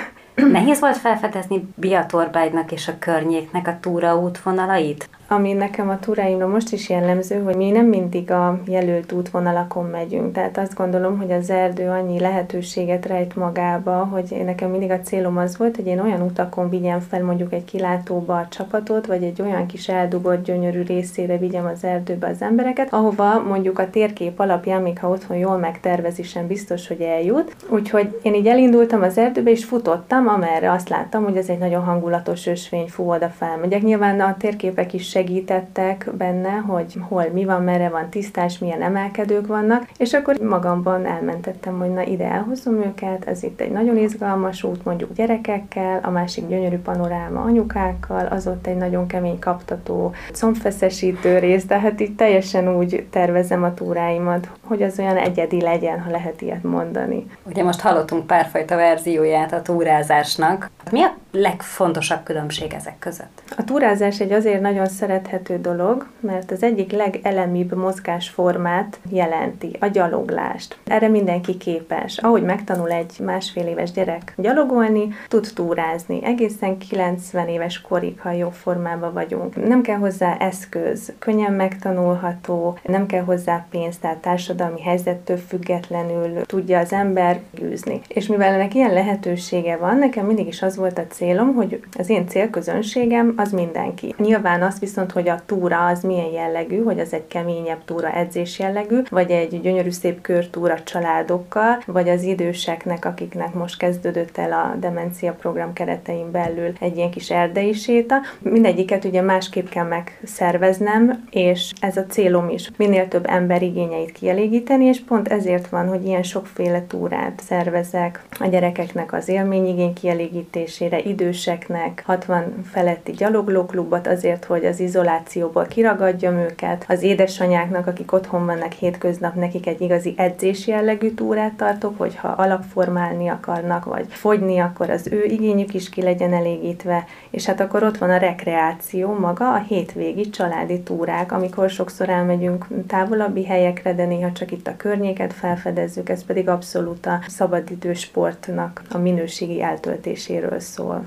Nehéz 0.47 0.81
volt 0.81 0.97
felfedezni 0.97 1.69
Biatorbágynak 1.75 2.73
és 2.73 2.89
a 2.89 2.99
környéknek 2.99 3.69
a 3.69 3.79
túra 3.81 4.17
útvonalait? 4.17 5.09
Ami 5.31 5.53
nekem 5.53 5.89
a 5.89 5.99
túráimra 5.99 6.47
most 6.47 6.73
is 6.73 6.89
jellemző, 6.89 7.43
hogy 7.43 7.57
mi 7.57 7.71
nem 7.71 7.87
mindig 7.87 8.31
a 8.31 8.61
jelölt 8.67 9.13
útvonalakon 9.13 9.85
megyünk. 9.85 10.33
Tehát 10.33 10.59
azt 10.59 10.75
gondolom, 10.75 11.19
hogy 11.19 11.33
az 11.33 11.51
erdő 11.51 11.89
annyi 11.89 12.21
lehetőséget 12.21 13.07
rejt 13.07 13.37
magába, 13.37 14.05
hogy 14.05 14.43
nekem 14.45 14.71
mindig 14.71 14.91
a 14.91 15.01
célom 15.01 15.37
az 15.37 15.57
volt, 15.57 15.77
hogy 15.77 15.87
én 15.87 16.01
olyan 16.01 16.21
utakon 16.21 16.71
vigyem 16.71 17.01
fel 17.01 17.25
mondjuk 17.25 17.53
egy 17.53 17.65
kilátóba 17.65 18.37
a 18.37 18.49
csapatot, 18.51 19.07
vagy 19.07 19.23
egy 19.23 19.43
olyan 19.43 19.67
kis 19.67 19.89
eldugott, 19.89 20.45
gyönyörű 20.45 20.83
részére 20.83 21.37
vigyem 21.37 21.67
az 21.67 21.85
erdőbe 21.85 22.29
az 22.29 22.43
embereket, 22.43 22.93
ahova 22.93 23.43
mondjuk 23.43 23.79
a 23.79 23.91
térkép 23.91 24.41
alapján, 24.41 24.83
még 24.83 24.99
ha 24.99 25.09
otthon 25.09 25.37
jól 25.37 25.57
megtervezi, 25.57 26.23
sem 26.23 26.47
biztos, 26.47 26.89
hogy 26.89 27.01
eljut. 27.01 27.57
Úgyhogy 27.69 28.19
én 28.23 28.35
így 28.35 28.47
elindultam 28.47 29.03
az 29.03 29.19
erdőbe, 29.19 29.51
és 29.51 29.65
futottam, 29.65 30.29
amerre 30.29 30.73
azt 30.73 30.89
láttam, 30.89 31.25
hogy 31.25 31.37
ez 31.37 31.49
egy 31.49 31.59
nagyon 31.59 31.85
hangulatos 31.85 32.47
ösvény, 32.47 32.87
fú, 32.87 33.11
oda 33.11 33.29
felmegyek. 33.29 33.83
Nyilván 33.83 34.21
a 34.21 34.37
térképek 34.39 34.93
is 34.93 35.09
segítettek 35.19 36.11
benne, 36.17 36.51
hogy 36.51 36.95
hol 37.09 37.25
mi 37.33 37.45
van, 37.45 37.63
merre 37.63 37.89
van 37.89 38.09
tisztás, 38.09 38.59
milyen 38.59 38.83
emelkedők 38.83 39.47
vannak, 39.47 39.89
és 39.97 40.13
akkor 40.13 40.37
magamban 40.37 41.07
elmentettem, 41.07 41.79
hogy 41.79 41.93
na 41.93 42.03
ide 42.03 42.25
elhozom 42.25 42.75
őket, 42.75 43.25
ez 43.25 43.43
itt 43.43 43.61
egy 43.61 43.71
nagyon 43.71 43.97
izgalmas 43.97 44.63
út, 44.63 44.85
mondjuk 44.85 45.13
gyerekekkel, 45.13 46.01
a 46.03 46.11
másik 46.11 46.49
gyönyörű 46.49 46.77
panoráma 46.77 47.41
anyukákkal, 47.43 48.27
az 48.27 48.47
ott 48.47 48.67
egy 48.67 48.77
nagyon 48.77 49.07
kemény 49.07 49.39
kaptató, 49.39 50.15
combfeszesítő 50.33 51.39
rész, 51.39 51.67
tehát 51.67 52.01
így 52.01 52.15
teljesen 52.15 52.77
úgy 52.77 53.07
tervezem 53.11 53.63
a 53.63 53.75
túráimat, 53.75 54.49
hogy 54.61 54.83
az 54.83 54.99
olyan 54.99 55.17
egyedi 55.17 55.61
legyen, 55.61 56.01
ha 56.01 56.11
lehet 56.11 56.43
ilyet 56.43 56.63
mondani. 56.63 57.27
Ugye 57.43 57.63
most 57.63 57.81
hallottunk 57.81 58.27
párfajta 58.27 58.77
verzióját 58.77 59.53
a 59.53 59.63
túrázásnak. 59.63 60.71
Mi 60.91 61.03
a 61.03 61.15
legfontosabb 61.31 62.23
különbség 62.23 62.73
ezek 62.73 62.99
között? 62.99 63.43
A 63.57 63.65
túrázás 63.65 64.21
egy 64.21 64.33
azért 64.33 64.61
nagyon 64.61 64.87
szerethető 64.87 65.59
dolog, 65.59 66.07
mert 66.21 66.51
az 66.51 66.63
egyik 66.63 66.93
legelemibb 66.93 67.75
mozgásformát 67.75 68.99
jelenti, 69.11 69.77
a 69.81 69.87
gyaloglást. 69.87 70.79
Erre 70.87 71.09
mindenki 71.09 71.57
képes. 71.57 72.19
Ahogy 72.19 72.43
megtanul 72.43 72.91
egy 72.91 73.13
másfél 73.25 73.67
éves 73.67 73.91
gyerek 73.91 74.35
gyalogolni, 74.37 75.09
tud 75.29 75.49
túrázni. 75.55 76.25
Egészen 76.25 76.79
90 76.79 77.49
éves 77.49 77.81
korig, 77.81 78.21
ha 78.21 78.31
jó 78.31 78.51
formában 78.51 79.13
vagyunk. 79.13 79.67
Nem 79.67 79.83
kell 79.83 79.99
hozzá 79.99 80.37
eszköz, 80.37 81.13
könnyen 81.19 81.53
megtanulható, 81.53 82.79
nem 82.83 83.07
kell 83.07 83.23
hozzá 83.23 83.67
pénz, 83.71 83.97
tehát 83.99 84.19
társadalmi 84.19 84.83
helyzettől 84.83 85.37
függetlenül 85.37 86.47
tudja 86.47 86.79
az 86.79 86.93
ember 86.93 87.41
űzni. 87.63 88.01
És 88.09 88.27
mivel 88.27 88.53
ennek 88.53 88.75
ilyen 88.75 88.93
lehetősége 88.93 89.77
van, 89.77 89.99
nekem 89.99 90.27
mindig 90.27 90.47
is 90.47 90.63
az 90.63 90.77
volt 90.77 90.99
a 90.99 91.07
célom, 91.19 91.55
hogy 91.55 91.81
az 91.99 92.09
én 92.09 92.29
célközönségem 92.29 93.35
az 93.37 93.53
mindenki. 93.53 94.15
Nyilván 94.19 94.63
az 94.63 94.79
viszont, 94.79 95.13
hogy 95.13 95.29
a 95.29 95.41
túra 95.47 95.87
az 95.87 96.03
milyen 96.03 96.31
jellegű, 96.33 96.83
hogy 96.83 97.01
az 97.01 97.13
egy 97.13 97.27
keményebb 97.27 97.85
túra 97.85 98.11
edzés 98.13 98.59
jellegű, 98.59 99.01
vagy 99.11 99.31
egy 99.31 99.61
gyönyörű 99.61 99.91
szép 99.91 100.21
körtúra 100.21 100.83
családokkal, 100.83 101.83
vagy 101.87 102.09
az 102.09 102.23
időseknek, 102.23 103.05
akiknek 103.05 103.55
most 103.55 103.79
kezdődött 103.79 104.39
el 104.39 104.53
a 104.53 104.77
demencia 104.81 105.33
program 105.33 105.73
keretein 105.73 106.31
belül 106.31 106.73
egy 106.81 106.97
ilyen 106.97 107.11
kis 107.11 107.31
erdei 107.31 107.73
séta. 107.73 108.17
Mindegyiket 108.39 109.05
ugye 109.05 109.23
másképp 109.23 109.69
kell 109.69 109.87
megszerveznem, 109.87 111.25
és 111.31 111.73
ez 111.81 111.97
a 111.97 112.07
célom 112.07 112.49
is. 112.49 112.71
Minél 112.77 113.09
több 113.09 113.27
ember 113.29 113.63
igényeit 113.63 114.13
kielégíteni, 114.13 114.85
és 114.85 115.01
pont 115.01 115.29
ezért 115.29 115.69
van, 115.69 115.89
hogy 115.89 116.07
ilyen 116.07 116.23
sokféle 116.23 116.87
túrát 116.87 117.41
szervezek 117.47 118.25
a 118.39 118.47
gyerekeknek 118.47 119.13
az 119.13 119.29
élményigény 119.29 119.93
kielégítésére, 119.93 121.07
időseknek, 121.09 122.03
60 122.07 122.63
feletti 122.65 123.13
gyaloglóklubot 123.13 124.07
azért, 124.07 124.45
hogy 124.45 124.65
az 124.65 124.81
izolációból 124.81 125.65
kiragadjam 125.65 126.37
őket, 126.37 126.85
az 126.89 127.03
édesanyáknak, 127.03 127.87
akik 127.87 128.13
otthon 128.13 128.47
vannak 128.47 128.73
hétköznap, 128.73 129.35
nekik 129.35 129.67
egy 129.67 129.81
igazi 129.81 130.15
edzés 130.17 130.67
jellegű 130.67 131.11
túrát 131.15 131.53
tartok, 131.55 131.99
hogyha 131.99 132.29
alapformálni 132.29 133.29
akarnak, 133.29 133.85
vagy 133.85 134.07
fogyni, 134.09 134.59
akkor 134.59 134.91
az 134.91 135.09
ő 135.11 135.25
igényük 135.25 135.75
is 135.75 135.89
ki 135.89 136.03
legyen 136.03 136.33
elégítve, 136.33 137.05
és 137.31 137.47
hát 137.47 137.61
akkor 137.61 137.83
ott 137.83 137.99
van 137.99 138.11
a 138.11 138.17
rekreáció, 138.17 139.19
maga 139.19 139.53
a 139.53 139.59
hétvégi 139.59 140.31
családi 140.31 140.81
túrák, 140.81 141.33
amikor 141.33 141.71
sokszor 141.71 142.09
elmegyünk 142.09 142.67
távolabbi 142.87 143.45
helyekre, 143.45 143.95
de 143.95 144.05
néha 144.05 144.33
csak 144.33 144.53
itt 144.53 144.67
a 144.67 144.77
környéket 144.77 145.33
felfedezzük, 145.33 146.09
ez 146.09 146.25
pedig 146.25 146.49
abszolút 146.49 147.07
a 147.07 147.21
szabadidősportnak 147.27 148.83
a 148.91 148.99
minőségi 148.99 149.63
eltöltéséről 149.63 150.61
szól. 150.61 150.98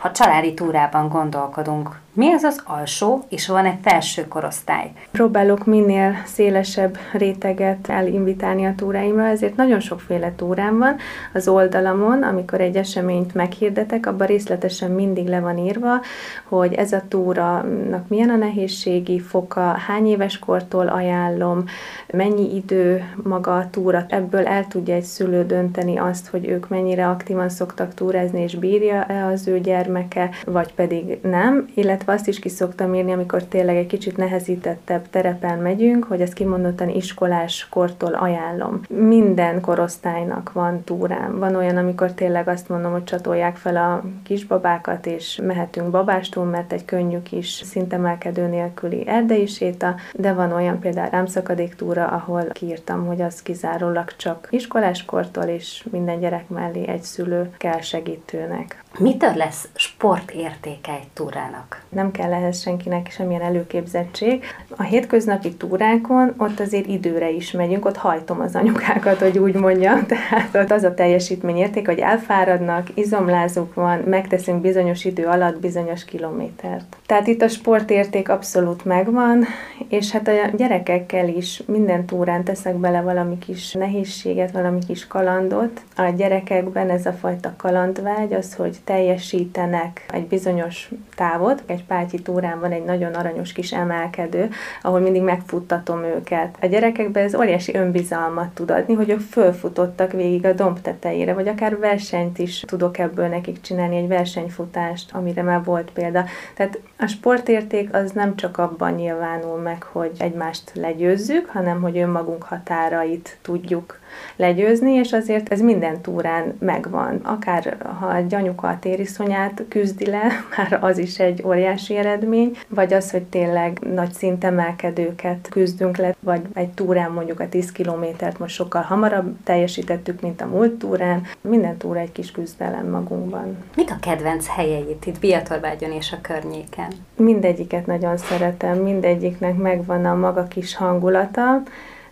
Ha 0.00 0.10
családi 0.12 0.54
túrában 0.54 1.08
gondolkodunk, 1.08 2.00
mi 2.12 2.32
az 2.32 2.42
az 2.42 2.62
alsó, 2.64 3.24
és 3.28 3.48
van 3.48 3.64
egy 3.64 3.78
felső 3.82 4.28
korosztály? 4.28 4.92
Próbálok 5.10 5.66
minél 5.66 6.14
szélesebb 6.24 6.98
réteget 7.12 7.88
elinvitálni 7.88 8.66
a 8.66 8.74
túráimra, 8.76 9.26
ezért 9.26 9.56
nagyon 9.56 9.80
sokféle 9.80 10.32
túrám 10.36 10.78
van. 10.78 10.96
Az 11.34 11.48
oldalamon, 11.48 12.22
amikor 12.22 12.60
egy 12.60 12.76
eseményt 12.76 13.34
meghirdetek, 13.34 14.06
abban 14.06 14.26
részletesen 14.26 14.90
mindig 14.90 15.28
le 15.28 15.40
van 15.40 15.58
írva, 15.58 16.00
hogy 16.44 16.74
ez 16.74 16.92
a 16.92 17.02
túranak 17.08 18.08
milyen 18.08 18.30
a 18.30 18.36
nehézségi 18.36 19.20
foka, 19.20 19.60
hány 19.60 20.06
éves 20.06 20.38
kortól 20.38 20.86
ajánlom, 20.86 21.64
mennyi 22.12 22.54
idő 22.54 23.04
maga 23.22 23.56
a 23.56 23.70
túra. 23.70 24.04
Ebből 24.08 24.46
el 24.46 24.66
tudja 24.66 24.94
egy 24.94 25.02
szülő 25.02 25.46
dönteni 25.46 25.96
azt, 25.96 26.28
hogy 26.28 26.48
ők 26.48 26.68
mennyire 26.68 27.08
aktívan 27.08 27.48
szoktak 27.48 27.94
túrázni, 27.94 28.42
és 28.42 28.54
bírja-e 28.54 29.26
az 29.26 29.48
ő 29.48 29.60
gyermeke, 29.60 30.30
vagy 30.44 30.74
pedig 30.74 31.18
nem, 31.22 31.68
illetve 32.00 32.18
azt 32.18 32.28
is 32.28 32.38
ki 32.38 32.48
szoktam 32.48 32.94
írni, 32.94 33.12
amikor 33.12 33.42
tényleg 33.42 33.76
egy 33.76 33.86
kicsit 33.86 34.16
nehezítettebb 34.16 35.10
terepen 35.10 35.58
megyünk, 35.58 36.04
hogy 36.04 36.20
ezt 36.20 36.32
kimondottan 36.32 36.88
iskolás 36.88 37.66
kortól 37.70 38.14
ajánlom. 38.14 38.80
Minden 38.88 39.60
korosztálynak 39.60 40.52
van 40.52 40.84
túrám. 40.84 41.38
Van 41.38 41.54
olyan, 41.54 41.76
amikor 41.76 42.12
tényleg 42.12 42.48
azt 42.48 42.68
mondom, 42.68 42.92
hogy 42.92 43.04
csatolják 43.04 43.56
fel 43.56 43.76
a 43.76 44.02
kisbabákat, 44.24 45.06
és 45.06 45.40
mehetünk 45.42 45.90
babástól, 45.90 46.44
mert 46.44 46.72
egy 46.72 46.84
könnyű 46.84 47.22
kis 47.22 47.48
szintemelkedő 47.48 48.46
nélküli 48.46 49.06
erdei 49.06 49.46
séta, 49.46 49.94
de 50.14 50.32
van 50.32 50.52
olyan 50.52 50.78
például 50.78 51.10
rámszakadék 51.10 51.74
túra, 51.74 52.06
ahol 52.06 52.44
kiírtam, 52.52 53.06
hogy 53.06 53.20
az 53.20 53.42
kizárólag 53.42 54.16
csak 54.16 54.46
iskoláskortól, 54.50 55.44
és 55.44 55.86
minden 55.90 56.20
gyerek 56.20 56.48
mellé 56.48 56.88
egy 56.88 57.02
szülő 57.02 57.50
kell 57.56 57.80
segítőnek. 57.80 58.84
Mitől 58.98 59.34
lesz 59.34 59.68
sportértéke 59.74 60.92
egy 60.92 61.08
túrának? 61.12 61.82
Nem 61.88 62.10
kell 62.10 62.32
ehhez 62.32 62.60
senkinek 62.60 63.10
semmilyen 63.10 63.42
előképzettség. 63.42 64.44
A 64.76 64.82
hétköznapi 64.82 65.54
túrákon 65.54 66.34
ott 66.36 66.60
azért 66.60 66.86
időre 66.86 67.30
is 67.30 67.50
megyünk, 67.50 67.84
ott 67.84 67.96
hajtom 67.96 68.40
az 68.40 68.54
anyukákat, 68.54 69.18
hogy 69.18 69.38
úgy 69.38 69.54
mondjam. 69.54 70.06
Tehát 70.06 70.54
ott 70.54 70.70
az 70.70 70.82
a 70.82 70.94
teljesítményérték, 70.94 71.86
hogy 71.86 71.98
elfáradnak, 71.98 72.88
izomlázuk 72.94 73.74
van, 73.74 73.98
megteszünk 73.98 74.60
bizonyos 74.60 75.04
idő 75.04 75.26
alatt 75.26 75.60
bizonyos 75.60 76.04
kilométert. 76.04 76.96
Tehát 77.06 77.26
itt 77.26 77.42
a 77.42 77.48
sportérték 77.48 78.28
abszolút 78.28 78.84
megvan, 78.84 79.44
és 79.88 80.10
hát 80.10 80.28
a 80.28 80.56
gyerekekkel 80.56 81.28
is 81.28 81.62
minden 81.66 82.06
túrán 82.06 82.44
teszek 82.44 82.74
bele 82.74 83.00
valami 83.00 83.38
kis 83.38 83.72
nehézséget, 83.72 84.50
valami 84.50 84.78
kis 84.86 85.06
kalandot. 85.06 85.80
A 85.96 86.08
gyerekekben 86.16 86.90
ez 86.90 87.06
a 87.06 87.12
fajta 87.12 87.54
kalandvágy, 87.56 88.32
az, 88.32 88.54
hogy 88.54 88.79
teljesítenek, 88.84 90.06
egy 90.12 90.26
bizonyos 90.26 90.90
távot, 91.14 91.62
egy 91.66 91.84
pátyi 91.84 92.22
túrán 92.22 92.60
van 92.60 92.72
egy 92.72 92.84
nagyon 92.84 93.14
aranyos 93.14 93.52
kis 93.52 93.72
emelkedő, 93.72 94.50
ahol 94.82 95.00
mindig 95.00 95.22
megfuttatom 95.22 96.02
őket. 96.02 96.56
A 96.60 96.66
gyerekekben 96.66 97.24
ez 97.24 97.34
óriási 97.34 97.74
önbizalmat 97.74 98.48
tud 98.48 98.70
adni, 98.70 98.94
hogy 98.94 99.10
ők 99.10 99.20
fölfutottak 99.20 100.12
végig 100.12 100.44
a 100.44 100.52
domb 100.52 100.80
tetejére, 100.80 101.34
vagy 101.34 101.48
akár 101.48 101.78
versenyt 101.78 102.38
is 102.38 102.60
tudok 102.60 102.98
ebből 102.98 103.26
nekik 103.26 103.60
csinálni, 103.60 103.96
egy 103.96 104.08
versenyfutást, 104.08 105.12
amire 105.12 105.42
már 105.42 105.64
volt 105.64 105.90
példa. 105.90 106.24
Tehát 106.54 106.80
a 106.98 107.06
sportérték 107.06 107.94
az 107.94 108.10
nem 108.10 108.36
csak 108.36 108.58
abban 108.58 108.92
nyilvánul 108.92 109.58
meg, 109.58 109.82
hogy 109.82 110.10
egymást 110.18 110.70
legyőzzük, 110.74 111.48
hanem 111.48 111.80
hogy 111.80 111.98
önmagunk 111.98 112.42
határait 112.42 113.38
tudjuk 113.42 113.98
legyőzni, 114.36 114.92
és 114.92 115.12
azért 115.12 115.52
ez 115.52 115.60
minden 115.60 116.00
túrán 116.00 116.56
megvan. 116.58 117.20
Akár 117.22 117.76
ha 118.00 118.16
egy 118.16 118.34
anyuka 118.34 118.68
a 118.68 118.78
tériszonyát 118.78 119.62
küzdi 119.68 120.06
le, 120.06 120.22
már 120.56 120.78
az 120.80 120.98
is 120.98 121.18
egy 121.18 121.42
óriási 121.46 121.96
eredmény, 121.96 122.56
vagy 122.68 122.92
az, 122.92 123.10
hogy 123.10 123.22
tényleg 123.22 123.78
nagy 123.94 124.12
szintemelkedőket 124.12 125.48
küzdünk 125.50 125.96
le, 125.96 126.14
vagy 126.20 126.40
egy 126.54 126.70
túrán 126.70 127.10
mondjuk 127.10 127.40
a 127.40 127.48
10 127.48 127.72
kilométert 127.72 128.38
most 128.38 128.54
sokkal 128.54 128.82
hamarabb 128.82 129.36
teljesítettük, 129.44 130.20
mint 130.20 130.40
a 130.40 130.46
múlt 130.46 130.72
túrán. 130.72 131.22
Minden 131.40 131.76
túra 131.76 131.98
egy 131.98 132.12
kis 132.12 132.30
küzdelem 132.30 132.86
magunkban. 132.90 133.56
Mik 133.76 133.90
a 133.90 133.98
kedvenc 134.00 134.48
helyeit 134.48 135.06
itt 135.06 135.18
Biatorbágyon 135.18 135.92
és 135.92 136.12
a 136.12 136.20
környéken? 136.20 136.88
Mindegyiket 137.16 137.86
nagyon 137.86 138.16
szeretem, 138.16 138.78
mindegyiknek 138.78 139.56
megvan 139.56 140.04
a 140.04 140.14
maga 140.14 140.44
kis 140.44 140.76
hangulata, 140.76 141.62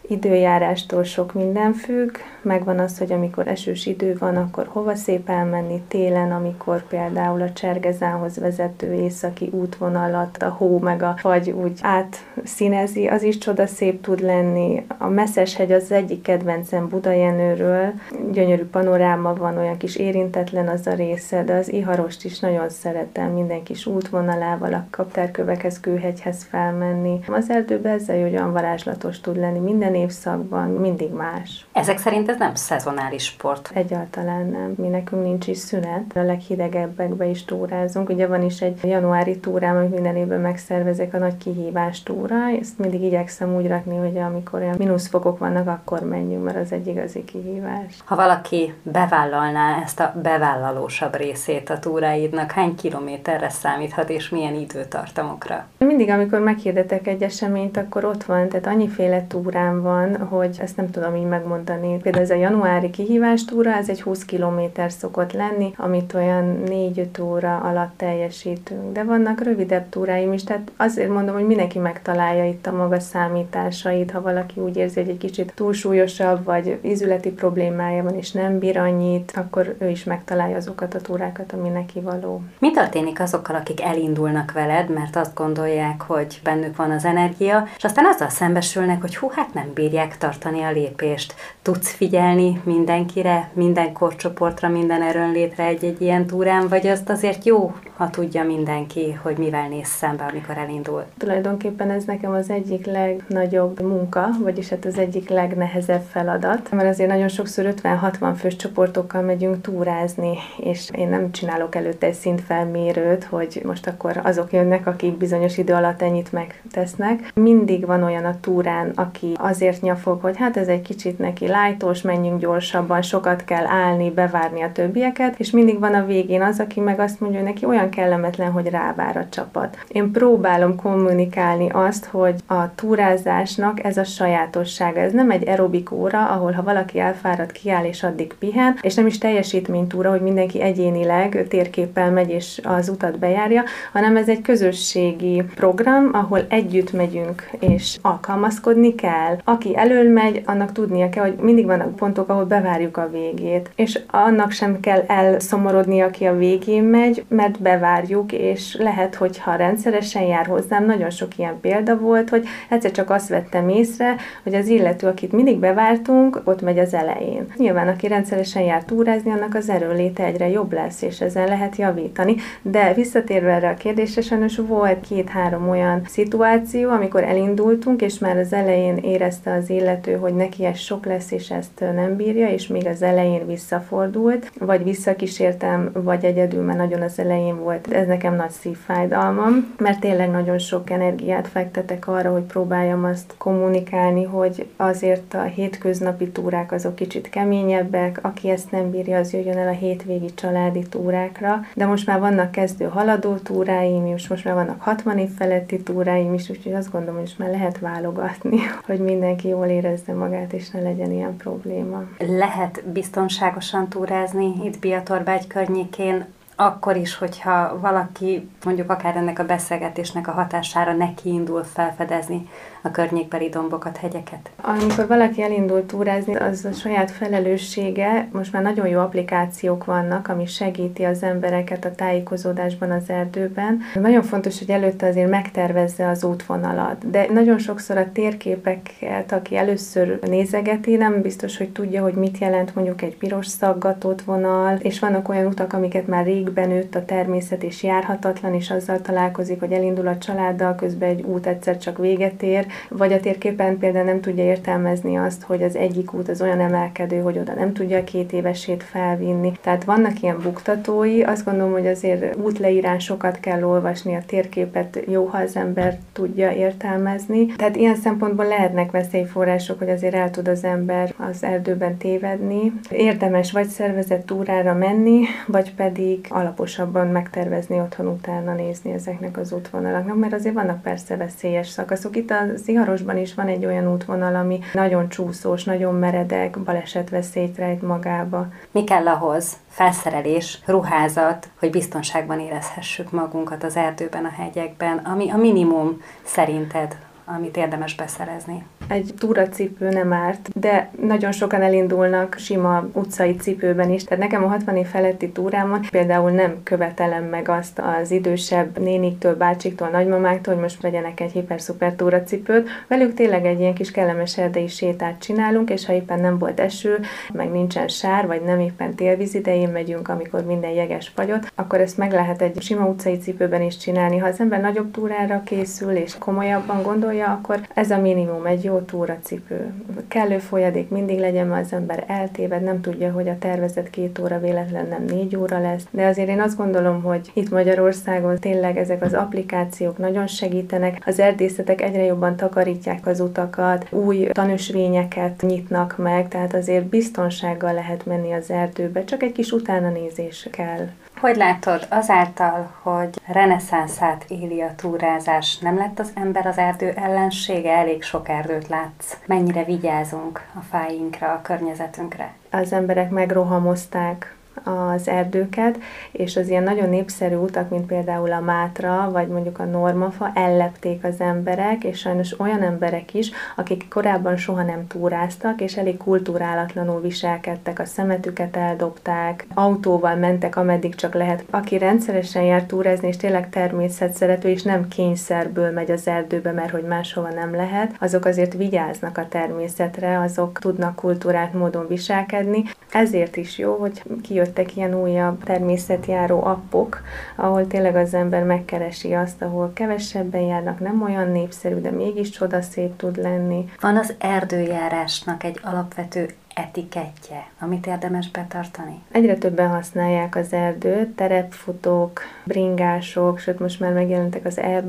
időjárástól 0.08 1.02
sok 1.02 1.32
minden 1.32 1.72
függ, 1.72 2.16
megvan 2.42 2.78
az, 2.78 2.98
hogy 2.98 3.12
amikor 3.12 3.48
esős 3.48 3.86
idő 3.86 4.16
van, 4.18 4.36
akkor 4.36 4.66
hova 4.66 4.94
szép 4.94 5.28
elmenni 5.28 5.82
télen, 5.88 6.32
amikor 6.32 6.86
például 6.86 7.42
a 7.42 7.52
Csergezához 7.52 8.38
vezető 8.38 8.92
északi 8.92 9.50
útvonalat 9.52 10.36
a 10.36 10.48
hó 10.48 10.78
meg 10.78 11.02
a 11.02 11.14
fagy 11.18 11.50
úgy 11.50 11.80
átszínezi, 11.82 13.06
az 13.06 13.22
is 13.22 13.38
csoda 13.38 13.66
szép 13.66 14.02
tud 14.02 14.20
lenni. 14.20 14.86
A 14.98 15.08
Messzeshegy 15.08 15.72
az 15.72 15.92
egyik 15.92 16.22
kedvencem 16.22 16.88
Budajenőről, 16.88 17.92
gyönyörű 18.32 18.64
panoráma 18.64 19.34
van, 19.34 19.58
olyan 19.58 19.76
kis 19.76 19.96
érintetlen 19.96 20.68
az 20.68 20.86
a 20.86 20.94
része, 20.94 21.44
de 21.44 21.54
az 21.54 21.72
Iharost 21.72 22.24
is 22.24 22.40
nagyon 22.40 22.68
szeretem, 22.68 23.32
minden 23.32 23.62
kis 23.62 23.86
útvonalával, 23.86 24.72
a 24.72 24.86
kaptárkövekhez, 24.90 25.80
kőhegyhez 25.80 26.44
felmenni. 26.44 27.20
Az 27.26 27.50
erdőben 27.50 27.92
ezzel 27.92 28.22
olyan 28.22 28.52
varázslatos 28.52 29.20
tud 29.20 29.36
lenni, 29.36 29.58
minden 29.58 29.94
évszakban 29.98 30.68
mindig 30.68 31.12
más. 31.12 31.66
Ezek 31.72 31.98
szerint 31.98 32.28
ez 32.28 32.38
nem 32.38 32.54
szezonális 32.54 33.24
sport. 33.24 33.70
Egyáltalán 33.74 34.46
nem. 34.46 34.74
Mi 34.76 34.88
nekünk 34.88 35.22
nincs 35.22 35.46
is 35.46 35.58
szünet. 35.58 36.12
A 36.14 36.22
leghidegebbekbe 36.22 37.26
is 37.26 37.44
túrázunk. 37.44 38.08
Ugye 38.08 38.26
van 38.26 38.42
is 38.42 38.60
egy 38.60 38.78
januári 38.82 39.38
túrám, 39.38 39.76
amit 39.76 39.90
minden 39.90 40.16
évben 40.16 40.40
megszervezek, 40.40 41.14
a 41.14 41.18
nagy 41.18 41.36
kihívás 41.36 42.02
túra. 42.02 42.36
Ezt 42.60 42.78
mindig 42.78 43.02
igyekszem 43.02 43.54
úgy 43.54 43.66
rakni, 43.66 43.96
hogy 43.96 44.18
amikor 44.18 44.60
olyan 44.60 44.74
mínuszfokok 44.78 45.38
vannak, 45.38 45.68
akkor 45.68 46.00
menjünk, 46.00 46.44
mert 46.44 46.56
az 46.56 46.72
egy 46.72 46.86
igazi 46.86 47.24
kihívás. 47.24 47.98
Ha 48.04 48.16
valaki 48.16 48.74
bevállalná 48.82 49.82
ezt 49.82 50.00
a 50.00 50.14
bevállalósabb 50.22 51.16
részét 51.16 51.70
a 51.70 51.78
túráidnak, 51.78 52.50
hány 52.50 52.74
kilométerre 52.74 53.48
számíthat, 53.48 54.10
és 54.10 54.28
milyen 54.28 54.54
időtartamokra? 54.54 55.66
Mindig, 55.78 56.10
amikor 56.10 56.40
meghirdetek 56.40 57.06
egy 57.06 57.22
eseményt, 57.22 57.76
akkor 57.76 58.04
ott 58.04 58.24
van, 58.24 58.48
tehát 58.48 58.66
annyiféle 58.66 59.26
túrám 59.26 59.82
van, 59.82 59.87
hogy 60.28 60.56
ezt 60.60 60.76
nem 60.76 60.90
tudom 60.90 61.16
így 61.16 61.26
megmondani. 61.26 61.96
Például 61.96 62.24
ez 62.24 62.30
a 62.30 62.34
januári 62.34 62.90
kihívás 62.90 63.44
túra, 63.44 63.74
ez 63.74 63.88
egy 63.88 64.02
20 64.02 64.24
kilométer 64.24 64.92
szokott 64.92 65.32
lenni, 65.32 65.72
amit 65.76 66.14
olyan 66.14 66.62
4-5 66.66 67.22
óra 67.22 67.56
alatt 67.56 67.92
teljesítünk. 67.96 68.92
De 68.92 69.04
vannak 69.04 69.42
rövidebb 69.42 69.88
túráim 69.88 70.32
is, 70.32 70.44
tehát 70.44 70.72
azért 70.76 71.08
mondom, 71.08 71.34
hogy 71.34 71.46
mindenki 71.46 71.78
megtalálja 71.78 72.44
itt 72.44 72.66
a 72.66 72.72
maga 72.72 73.00
számításait, 73.00 74.10
ha 74.10 74.20
valaki 74.20 74.60
úgy 74.60 74.76
érzi, 74.76 75.00
hogy 75.00 75.08
egy 75.10 75.18
kicsit 75.18 75.52
túlsúlyosabb, 75.54 76.44
vagy 76.44 76.78
ízületi 76.82 77.30
problémája 77.30 78.02
van, 78.02 78.14
és 78.14 78.32
nem 78.32 78.58
bír 78.58 78.78
annyit, 78.78 79.32
akkor 79.36 79.76
ő 79.78 79.88
is 79.88 80.04
megtalálja 80.04 80.56
azokat 80.56 80.94
a 80.94 81.00
túrákat, 81.00 81.52
ami 81.52 81.68
neki 81.68 82.00
való. 82.00 82.42
Mi 82.58 82.70
történik 82.70 83.20
azokkal, 83.20 83.56
akik 83.56 83.82
elindulnak 83.82 84.52
veled, 84.52 84.88
mert 84.88 85.16
azt 85.16 85.34
gondolják, 85.34 86.02
hogy 86.02 86.40
bennük 86.44 86.76
van 86.76 86.90
az 86.90 87.04
energia, 87.04 87.66
és 87.76 87.84
aztán 87.84 88.04
azzal 88.04 88.28
szembesülnek, 88.28 89.00
hogy 89.00 89.16
hú, 89.16 89.30
hát 89.34 89.54
nem 89.54 89.72
bírják 89.78 90.18
tartani 90.18 90.62
a 90.62 90.70
lépést. 90.70 91.34
Tudsz 91.62 91.92
figyelni 91.92 92.60
mindenkire, 92.64 93.50
minden 93.52 93.92
korcsoportra, 93.92 94.68
minden 94.68 95.02
erőnlétre 95.02 95.64
egy-egy 95.64 96.00
ilyen 96.00 96.26
túrán, 96.26 96.68
vagy 96.68 96.86
azt 96.86 97.08
azért 97.08 97.44
jó, 97.44 97.74
ha 97.96 98.10
tudja 98.10 98.44
mindenki, 98.44 99.18
hogy 99.22 99.36
mivel 99.36 99.68
néz 99.68 99.86
szembe, 99.86 100.24
amikor 100.24 100.56
elindul? 100.56 101.04
Tulajdonképpen 101.18 101.90
ez 101.90 102.04
nekem 102.04 102.32
az 102.32 102.50
egyik 102.50 102.86
legnagyobb 102.86 103.82
munka, 103.82 104.28
vagyis 104.42 104.68
hát 104.68 104.84
az 104.84 104.98
egyik 104.98 105.28
legnehezebb 105.28 106.02
feladat, 106.10 106.70
mert 106.70 106.88
azért 106.88 107.10
nagyon 107.10 107.28
sokszor 107.28 107.74
50-60 107.82 108.34
fős 108.38 108.56
csoportokkal 108.56 109.22
megyünk 109.22 109.60
túrázni, 109.60 110.38
és 110.56 110.88
én 110.92 111.08
nem 111.08 111.32
csinálok 111.32 111.74
előtte 111.74 112.06
egy 112.06 112.14
szintfelmérőt, 112.14 113.24
hogy 113.24 113.62
most 113.64 113.86
akkor 113.86 114.20
azok 114.24 114.52
jönnek, 114.52 114.86
akik 114.86 115.16
bizonyos 115.16 115.58
idő 115.58 115.72
alatt 115.72 116.02
ennyit 116.02 116.32
megtesznek. 116.32 117.30
Mindig 117.34 117.86
van 117.86 118.02
olyan 118.02 118.24
a 118.24 118.40
túrán, 118.40 118.92
aki 118.94 119.32
azért 119.36 119.67
nyafog, 119.76 120.20
hogy 120.20 120.36
hát 120.36 120.56
ez 120.56 120.68
egy 120.68 120.82
kicsit 120.82 121.18
neki 121.18 121.46
lájtos, 121.46 122.02
menjünk 122.02 122.40
gyorsabban, 122.40 123.02
sokat 123.02 123.44
kell 123.44 123.66
állni, 123.66 124.10
bevárni 124.10 124.62
a 124.62 124.72
többieket, 124.72 125.38
és 125.38 125.50
mindig 125.50 125.78
van 125.78 125.94
a 125.94 126.04
végén 126.04 126.42
az, 126.42 126.60
aki 126.60 126.80
meg 126.80 127.00
azt 127.00 127.20
mondja, 127.20 127.38
hogy 127.38 127.48
neki 127.48 127.64
olyan 127.64 127.90
kellemetlen, 127.90 128.50
hogy 128.50 128.66
rávár 128.66 129.16
a 129.16 129.28
csapat. 129.28 129.76
Én 129.88 130.10
próbálom 130.10 130.76
kommunikálni 130.76 131.68
azt, 131.72 132.04
hogy 132.04 132.34
a 132.46 132.74
túrázásnak 132.74 133.84
ez 133.84 133.96
a 133.96 134.04
sajátossága. 134.04 135.00
Ez 135.00 135.12
nem 135.12 135.30
egy 135.30 135.48
aerobik 135.48 135.92
óra, 135.92 136.28
ahol 136.28 136.52
ha 136.52 136.62
valaki 136.62 136.98
elfárad, 136.98 137.52
kiáll 137.52 137.84
és 137.84 138.02
addig 138.02 138.34
pihen, 138.38 138.78
és 138.80 138.94
nem 138.94 139.06
is 139.06 139.18
teljesítménytúra, 139.18 140.10
hogy 140.10 140.20
mindenki 140.20 140.60
egyénileg 140.60 141.46
térképpel 141.48 142.10
megy 142.10 142.30
és 142.30 142.60
az 142.64 142.88
utat 142.88 143.18
bejárja, 143.18 143.62
hanem 143.92 144.16
ez 144.16 144.28
egy 144.28 144.42
közösségi 144.42 145.42
program, 145.54 146.08
ahol 146.12 146.46
együtt 146.48 146.92
megyünk 146.92 147.50
és 147.60 147.98
alkalmazkodni 148.02 148.94
kell. 148.94 149.38
Aki 149.48 149.76
elől 149.76 150.12
megy, 150.12 150.42
annak 150.46 150.72
tudnia 150.72 151.08
kell, 151.08 151.24
hogy 151.24 151.36
mindig 151.40 151.66
vannak 151.66 151.96
pontok, 151.96 152.28
ahol 152.28 152.44
bevárjuk 152.44 152.96
a 152.96 153.08
végét, 153.10 153.70
és 153.76 154.00
annak 154.10 154.50
sem 154.50 154.80
kell 154.80 155.04
elszomorodni, 155.06 156.00
aki 156.00 156.24
a 156.24 156.36
végén 156.36 156.84
megy, 156.84 157.24
mert 157.28 157.62
bevárjuk, 157.62 158.32
és 158.32 158.76
lehet, 158.78 159.14
hogy 159.14 159.38
ha 159.38 159.54
rendszeresen 159.54 160.22
jár 160.22 160.46
hozzám, 160.46 160.84
nagyon 160.84 161.10
sok 161.10 161.38
ilyen 161.38 161.60
példa 161.60 161.98
volt, 161.98 162.28
hogy 162.28 162.46
egyszer 162.68 162.90
csak 162.90 163.10
azt 163.10 163.28
vettem 163.28 163.68
észre, 163.68 164.16
hogy 164.42 164.54
az 164.54 164.68
illető, 164.68 165.06
akit 165.06 165.32
mindig 165.32 165.58
bevártunk, 165.58 166.40
ott 166.44 166.62
megy 166.62 166.78
az 166.78 166.94
elején. 166.94 167.46
Nyilván, 167.56 167.88
aki 167.88 168.06
rendszeresen 168.06 168.62
jár 168.62 168.84
túrázni, 168.84 169.30
annak 169.30 169.54
az 169.54 169.68
erőléte 169.68 170.24
egyre 170.24 170.48
jobb 170.48 170.72
lesz, 170.72 171.02
és 171.02 171.20
ezen 171.20 171.48
lehet 171.48 171.76
javítani. 171.76 172.36
De 172.62 172.94
visszatérve 172.94 173.52
erre 173.52 173.68
a 173.68 173.74
kérdésre, 173.74 174.22
sajnos 174.22 174.56
volt 174.56 175.00
két-három 175.00 175.68
olyan 175.68 176.02
szituáció, 176.06 176.90
amikor 176.90 177.22
elindultunk, 177.22 178.02
és 178.02 178.18
már 178.18 178.36
az 178.36 178.52
elején 178.52 178.96
érezte 179.46 179.62
az 179.62 179.70
illető, 179.70 180.16
hogy 180.16 180.34
neki 180.34 180.64
ez 180.64 180.78
sok 180.78 181.06
lesz, 181.06 181.30
és 181.30 181.50
ezt 181.50 181.80
nem 181.94 182.16
bírja, 182.16 182.48
és 182.48 182.66
még 182.66 182.86
az 182.86 183.02
elején 183.02 183.46
visszafordult, 183.46 184.52
vagy 184.58 184.84
visszakísértem, 184.84 185.90
vagy 185.92 186.24
egyedül, 186.24 186.62
mert 186.62 186.78
nagyon 186.78 187.02
az 187.02 187.18
elején 187.18 187.58
volt. 187.58 187.92
Ez 187.92 188.06
nekem 188.06 188.34
nagy 188.36 188.50
szívfájdalmam, 188.50 189.74
mert 189.78 190.00
tényleg 190.00 190.30
nagyon 190.30 190.58
sok 190.58 190.90
energiát 190.90 191.48
fektetek 191.48 192.08
arra, 192.08 192.32
hogy 192.32 192.42
próbáljam 192.42 193.04
azt 193.04 193.34
kommunikálni, 193.38 194.24
hogy 194.24 194.66
azért 194.76 195.34
a 195.34 195.42
hétköznapi 195.42 196.28
túrák 196.28 196.72
azok 196.72 196.94
kicsit 196.94 197.28
keményebbek, 197.28 198.18
aki 198.22 198.50
ezt 198.50 198.70
nem 198.70 198.90
bírja, 198.90 199.18
az 199.18 199.32
jöjjön 199.32 199.58
el 199.58 199.68
a 199.68 199.78
hétvégi 199.78 200.34
családi 200.34 200.82
túrákra, 200.82 201.60
de 201.74 201.86
most 201.86 202.06
már 202.06 202.20
vannak 202.20 202.50
kezdő 202.50 202.84
haladó 202.84 203.34
túráim, 203.34 204.06
és 204.06 204.28
most 204.28 204.44
már 204.44 204.54
vannak 204.54 204.80
60 204.80 205.18
év 205.18 205.30
feletti 205.36 205.82
túráim 205.82 206.34
is, 206.34 206.50
úgyhogy 206.50 206.72
azt 206.72 206.92
gondolom, 206.92 207.20
hogy 207.20 207.34
már 207.38 207.50
lehet 207.50 207.78
válogatni, 207.78 208.56
hogy 208.86 208.98
mindenki 209.28 209.48
jól 209.48 209.66
érezze 209.66 210.12
magát, 210.12 210.52
és 210.52 210.70
ne 210.70 210.80
legyen 210.80 211.12
ilyen 211.12 211.36
probléma. 211.36 212.02
Lehet 212.18 212.84
biztonságosan 212.92 213.88
túrázni 213.88 214.54
itt 214.64 214.78
Biatorbágy 214.78 215.46
környékén, 215.46 216.26
akkor 216.60 216.96
is, 216.96 217.16
hogyha 217.16 217.78
valaki 217.80 218.48
mondjuk 218.64 218.90
akár 218.90 219.16
ennek 219.16 219.38
a 219.38 219.44
beszélgetésnek 219.44 220.28
a 220.28 220.30
hatására 220.30 220.92
neki 220.92 221.28
indul 221.28 221.64
felfedezni 221.64 222.48
a 222.82 222.90
környékbeli 222.90 223.48
dombokat, 223.48 223.96
hegyeket? 223.96 224.50
Amikor 224.62 225.06
valaki 225.06 225.42
elindul 225.42 225.86
túrázni, 225.86 226.36
az 226.36 226.64
a 226.64 226.72
saját 226.72 227.10
felelőssége. 227.10 228.28
Most 228.32 228.52
már 228.52 228.62
nagyon 228.62 228.88
jó 228.88 229.00
applikációk 229.00 229.84
vannak, 229.84 230.28
ami 230.28 230.46
segíti 230.46 231.04
az 231.04 231.22
embereket 231.22 231.84
a 231.84 231.94
tájékozódásban 231.94 232.90
az 232.90 233.10
erdőben. 233.10 233.80
Nagyon 233.94 234.22
fontos, 234.22 234.58
hogy 234.58 234.70
előtte 234.70 235.06
azért 235.06 235.30
megtervezze 235.30 236.08
az 236.08 236.24
útvonalat. 236.24 237.10
De 237.10 237.26
nagyon 237.32 237.58
sokszor 237.58 237.96
a 237.96 238.12
térképeket, 238.12 239.32
aki 239.32 239.56
először 239.56 240.18
nézegeti, 240.20 240.96
nem 240.96 241.20
biztos, 241.20 241.56
hogy 241.56 241.70
tudja, 241.70 242.02
hogy 242.02 242.14
mit 242.14 242.38
jelent 242.38 242.74
mondjuk 242.74 243.02
egy 243.02 243.16
piros 243.16 243.46
szaggatott 243.46 244.22
vonal, 244.22 244.76
és 244.76 244.98
vannak 244.98 245.28
olyan 245.28 245.46
utak, 245.46 245.72
amiket 245.72 246.06
már 246.06 246.24
rég 246.24 246.47
benőtt 246.50 246.94
a 246.94 247.04
természet, 247.04 247.62
és 247.62 247.82
járhatatlan, 247.82 248.54
és 248.54 248.70
azzal 248.70 249.00
találkozik, 249.00 249.60
hogy 249.60 249.72
elindul 249.72 250.06
a 250.06 250.18
családdal, 250.18 250.74
közben 250.74 251.08
egy 251.08 251.22
út 251.22 251.46
egyszer 251.46 251.78
csak 251.78 251.98
véget 251.98 252.42
ér, 252.42 252.66
vagy 252.88 253.12
a 253.12 253.20
térképen 253.20 253.78
például 253.78 254.04
nem 254.04 254.20
tudja 254.20 254.44
értelmezni 254.44 255.16
azt, 255.16 255.42
hogy 255.42 255.62
az 255.62 255.76
egyik 255.76 256.12
út 256.12 256.28
az 256.28 256.42
olyan 256.42 256.60
emelkedő, 256.60 257.20
hogy 257.20 257.38
oda 257.38 257.54
nem 257.54 257.72
tudja 257.72 257.98
a 257.98 258.04
két 258.04 258.32
évesét 258.32 258.82
felvinni. 258.82 259.52
Tehát 259.60 259.84
vannak 259.84 260.22
ilyen 260.22 260.40
buktatói, 260.42 261.22
azt 261.22 261.44
gondolom, 261.44 261.72
hogy 261.72 261.86
azért 261.86 262.36
útleírásokat 262.36 263.40
kell 263.40 263.62
olvasni, 263.62 264.14
a 264.14 264.22
térképet 264.26 265.02
jó, 265.06 265.24
ha 265.24 265.38
az 265.38 265.56
ember 265.56 265.98
tudja 266.12 266.50
értelmezni. 266.52 267.46
Tehát 267.46 267.76
ilyen 267.76 267.96
szempontból 267.96 268.46
lehetnek 268.46 268.90
veszélyforrások, 268.90 269.78
hogy 269.78 269.90
azért 269.90 270.14
el 270.14 270.30
tud 270.30 270.48
az 270.48 270.64
ember 270.64 271.14
az 271.16 271.44
erdőben 271.44 271.96
tévedni. 271.96 272.72
Érdemes 272.90 273.52
vagy 273.52 273.66
szervezett 273.68 274.26
túrára 274.26 274.74
menni, 274.74 275.24
vagy 275.46 275.74
pedig 275.74 276.26
alaposabban 276.38 277.06
megtervezni 277.06 277.80
otthon 277.80 278.06
utána 278.06 278.54
nézni 278.54 278.92
ezeknek 278.92 279.36
az 279.36 279.52
útvonalaknak, 279.52 280.16
mert 280.16 280.32
azért 280.32 280.54
vannak 280.54 280.82
persze 280.82 281.16
veszélyes 281.16 281.68
szakaszok. 281.68 282.16
Itt 282.16 282.30
a 282.30 282.42
Ziharosban 282.54 283.16
is 283.16 283.34
van 283.34 283.46
egy 283.46 283.66
olyan 283.66 283.92
útvonal, 283.92 284.34
ami 284.34 284.60
nagyon 284.72 285.08
csúszós, 285.08 285.64
nagyon 285.64 285.94
meredek, 285.94 286.58
balesetveszélyt 286.58 287.56
rejt 287.56 287.82
magába. 287.82 288.46
Mi 288.70 288.84
kell 288.84 289.08
ahhoz? 289.08 289.56
Felszerelés, 289.68 290.60
ruházat, 290.66 291.48
hogy 291.58 291.70
biztonságban 291.70 292.40
érezhessük 292.40 293.10
magunkat 293.10 293.64
az 293.64 293.76
erdőben, 293.76 294.24
a 294.24 294.42
hegyekben, 294.42 294.98
ami 294.98 295.30
a 295.30 295.36
minimum 295.36 296.02
szerinted 296.22 296.96
amit 297.36 297.56
érdemes 297.56 297.94
beszerezni. 297.94 298.64
Egy 298.88 299.14
túracipő 299.18 299.88
nem 299.88 300.12
árt, 300.12 300.58
de 300.60 300.90
nagyon 301.00 301.32
sokan 301.32 301.62
elindulnak 301.62 302.36
sima 302.38 302.88
utcai 302.92 303.36
cipőben 303.36 303.90
is. 303.90 304.04
Tehát 304.04 304.22
nekem 304.24 304.44
a 304.44 304.48
60 304.48 304.76
év 304.76 304.86
feletti 304.86 305.30
túrámon 305.30 305.80
például 305.90 306.30
nem 306.30 306.62
követelem 306.62 307.24
meg 307.24 307.48
azt 307.48 307.80
az 308.00 308.10
idősebb 308.10 308.78
néniktől, 308.78 309.36
bácsiktól, 309.36 309.88
nagymamáktól, 309.88 310.54
hogy 310.54 310.62
most 310.62 310.80
vegyenek 310.80 311.20
egy 311.20 311.32
hiper-szuper 311.32 311.92
túracipőt. 311.92 312.68
Velük 312.86 313.14
tényleg 313.14 313.46
egy 313.46 313.60
ilyen 313.60 313.74
kis 313.74 313.90
kellemes 313.90 314.38
erdei 314.38 314.68
sétát 314.68 315.18
csinálunk, 315.18 315.70
és 315.70 315.86
ha 315.86 315.92
éppen 315.92 316.20
nem 316.20 316.38
volt 316.38 316.60
eső, 316.60 317.00
meg 317.32 317.50
nincsen 317.50 317.88
sár, 317.88 318.26
vagy 318.26 318.42
nem 318.42 318.60
éppen 318.60 318.94
télvíz 318.94 319.34
idején 319.34 319.68
megyünk, 319.68 320.08
amikor 320.08 320.44
minden 320.44 320.70
jeges 320.70 321.08
fagyott, 321.14 321.52
akkor 321.54 321.80
ezt 321.80 321.96
meg 321.98 322.12
lehet 322.12 322.42
egy 322.42 322.62
sima 322.62 322.86
utcai 322.86 323.18
cipőben 323.18 323.62
is 323.62 323.76
csinálni. 323.76 324.18
Ha 324.18 324.26
az 324.26 324.40
ember 324.40 324.60
nagyobb 324.60 324.90
túrára 324.90 325.42
készül, 325.44 325.90
és 325.90 326.18
komolyabban 326.18 326.82
gondolja, 326.82 327.17
gondolja, 327.18 327.40
akkor 327.42 327.68
ez 327.74 327.90
a 327.90 328.00
minimum, 328.00 328.46
egy 328.46 328.64
jó 328.64 328.78
túracipő. 328.78 329.72
Kellő 330.08 330.38
folyadék 330.38 330.88
mindig 330.88 331.18
legyen, 331.18 331.46
mert 331.46 331.64
az 331.64 331.72
ember 331.72 332.04
eltéved, 332.06 332.62
nem 332.62 332.80
tudja, 332.80 333.12
hogy 333.12 333.28
a 333.28 333.38
tervezett 333.38 333.90
két 333.90 334.18
óra 334.18 334.40
véletlen 334.40 334.86
nem 334.88 335.04
négy 335.04 335.36
óra 335.36 335.60
lesz. 335.60 335.86
De 335.90 336.06
azért 336.06 336.28
én 336.28 336.40
azt 336.40 336.56
gondolom, 336.56 337.02
hogy 337.02 337.30
itt 337.34 337.50
Magyarországon 337.50 338.38
tényleg 338.38 338.76
ezek 338.76 339.02
az 339.02 339.14
applikációk 339.14 339.98
nagyon 339.98 340.26
segítenek. 340.26 341.02
Az 341.06 341.18
erdészetek 341.18 341.80
egyre 341.80 342.02
jobban 342.02 342.36
takarítják 342.36 343.06
az 343.06 343.20
utakat, 343.20 343.86
új 343.90 344.26
tanösvényeket 344.32 345.42
nyitnak 345.42 345.96
meg, 345.96 346.28
tehát 346.28 346.54
azért 346.54 346.84
biztonsággal 346.84 347.72
lehet 347.72 348.06
menni 348.06 348.32
az 348.32 348.50
erdőbe, 348.50 349.04
csak 349.04 349.22
egy 349.22 349.32
kis 349.32 349.52
utána 349.52 349.90
nézés 349.90 350.48
kell. 350.50 350.86
Hogy 351.20 351.36
látod, 351.36 351.86
azáltal, 351.90 352.70
hogy 352.82 353.20
reneszánszát 353.26 354.24
éli 354.28 354.60
a 354.60 354.74
túrázás, 354.76 355.58
nem 355.58 355.76
lett 355.76 355.98
az 355.98 356.12
ember 356.14 356.46
az 356.46 356.58
erdő 356.58 356.90
ellensége? 356.90 357.72
Elég 357.72 358.02
sok 358.02 358.28
erdőt 358.28 358.68
látsz. 358.68 359.16
Mennyire 359.26 359.64
vigyázunk 359.64 360.46
a 360.54 360.60
fáinkra, 360.60 361.32
a 361.32 361.42
környezetünkre? 361.42 362.32
Az 362.50 362.72
emberek 362.72 363.10
megrohamozták 363.10 364.36
az 364.64 365.08
erdőket, 365.08 365.78
és 366.12 366.36
az 366.36 366.48
ilyen 366.48 366.62
nagyon 366.62 366.88
népszerű 366.88 367.34
utak, 367.34 367.70
mint 367.70 367.86
például 367.86 368.32
a 368.32 368.40
Mátra, 368.40 369.10
vagy 369.12 369.28
mondjuk 369.28 369.58
a 369.58 369.64
Normafa, 369.64 370.30
ellepték 370.34 371.04
az 371.04 371.20
emberek, 371.20 371.84
és 371.84 371.98
sajnos 371.98 372.40
olyan 372.40 372.62
emberek 372.62 373.14
is, 373.14 373.30
akik 373.56 373.86
korábban 373.88 374.36
soha 374.36 374.62
nem 374.62 374.86
túráztak, 374.86 375.60
és 375.60 375.76
elég 375.76 375.96
kultúrálatlanul 375.96 377.00
viselkedtek, 377.00 377.78
a 377.78 377.84
szemetüket 377.84 378.56
eldobták, 378.56 379.46
autóval 379.54 380.14
mentek, 380.14 380.56
ameddig 380.56 380.94
csak 380.94 381.14
lehet. 381.14 381.44
Aki 381.50 381.78
rendszeresen 381.78 382.42
jár 382.42 382.62
túrázni, 382.62 383.08
és 383.08 383.16
tényleg 383.16 383.48
természetszerető, 383.48 384.48
és 384.48 384.62
nem 384.62 384.88
kényszerből 384.88 385.70
megy 385.70 385.90
az 385.90 386.06
erdőbe, 386.06 386.52
mert 386.52 386.70
hogy 386.70 386.84
máshova 386.84 387.28
nem 387.28 387.54
lehet, 387.54 387.94
azok 388.00 388.24
azért 388.24 388.54
vigyáznak 388.54 389.18
a 389.18 389.28
természetre, 389.28 390.20
azok 390.20 390.58
tudnak 390.58 390.94
kultúrát 390.94 391.52
módon 391.52 391.86
viselkedni. 391.88 392.62
Ezért 392.92 393.36
is 393.36 393.58
jó, 393.58 393.74
hogy 393.74 394.02
kijött 394.22 394.47
jöttek 394.48 394.76
ilyen 394.76 394.94
újabb 394.94 395.44
természetjáró 395.44 396.44
appok, 396.44 397.02
ahol 397.36 397.66
tényleg 397.66 397.96
az 397.96 398.14
ember 398.14 398.42
megkeresi 398.42 399.12
azt, 399.12 399.42
ahol 399.42 399.70
kevesebben 399.74 400.40
járnak, 400.40 400.80
nem 400.80 401.02
olyan 401.02 401.30
népszerű, 401.30 401.74
de 401.74 401.90
mégis 401.90 402.30
csodaszép 402.30 402.96
tud 402.96 403.16
lenni. 403.16 403.68
Van 403.80 403.96
az 403.96 404.14
erdőjárásnak 404.18 405.44
egy 405.44 405.60
alapvető 405.62 406.34
etikettje, 406.58 407.46
amit 407.60 407.86
érdemes 407.86 408.30
betartani? 408.30 409.02
Egyre 409.10 409.34
többen 409.34 409.68
használják 409.68 410.36
az 410.36 410.52
erdőt, 410.52 411.08
terepfutók, 411.08 412.20
bringások, 412.44 413.38
sőt 413.38 413.58
most 413.58 413.80
már 413.80 413.92
megjelentek 413.92 414.44
az 414.44 414.58
e 414.58 414.82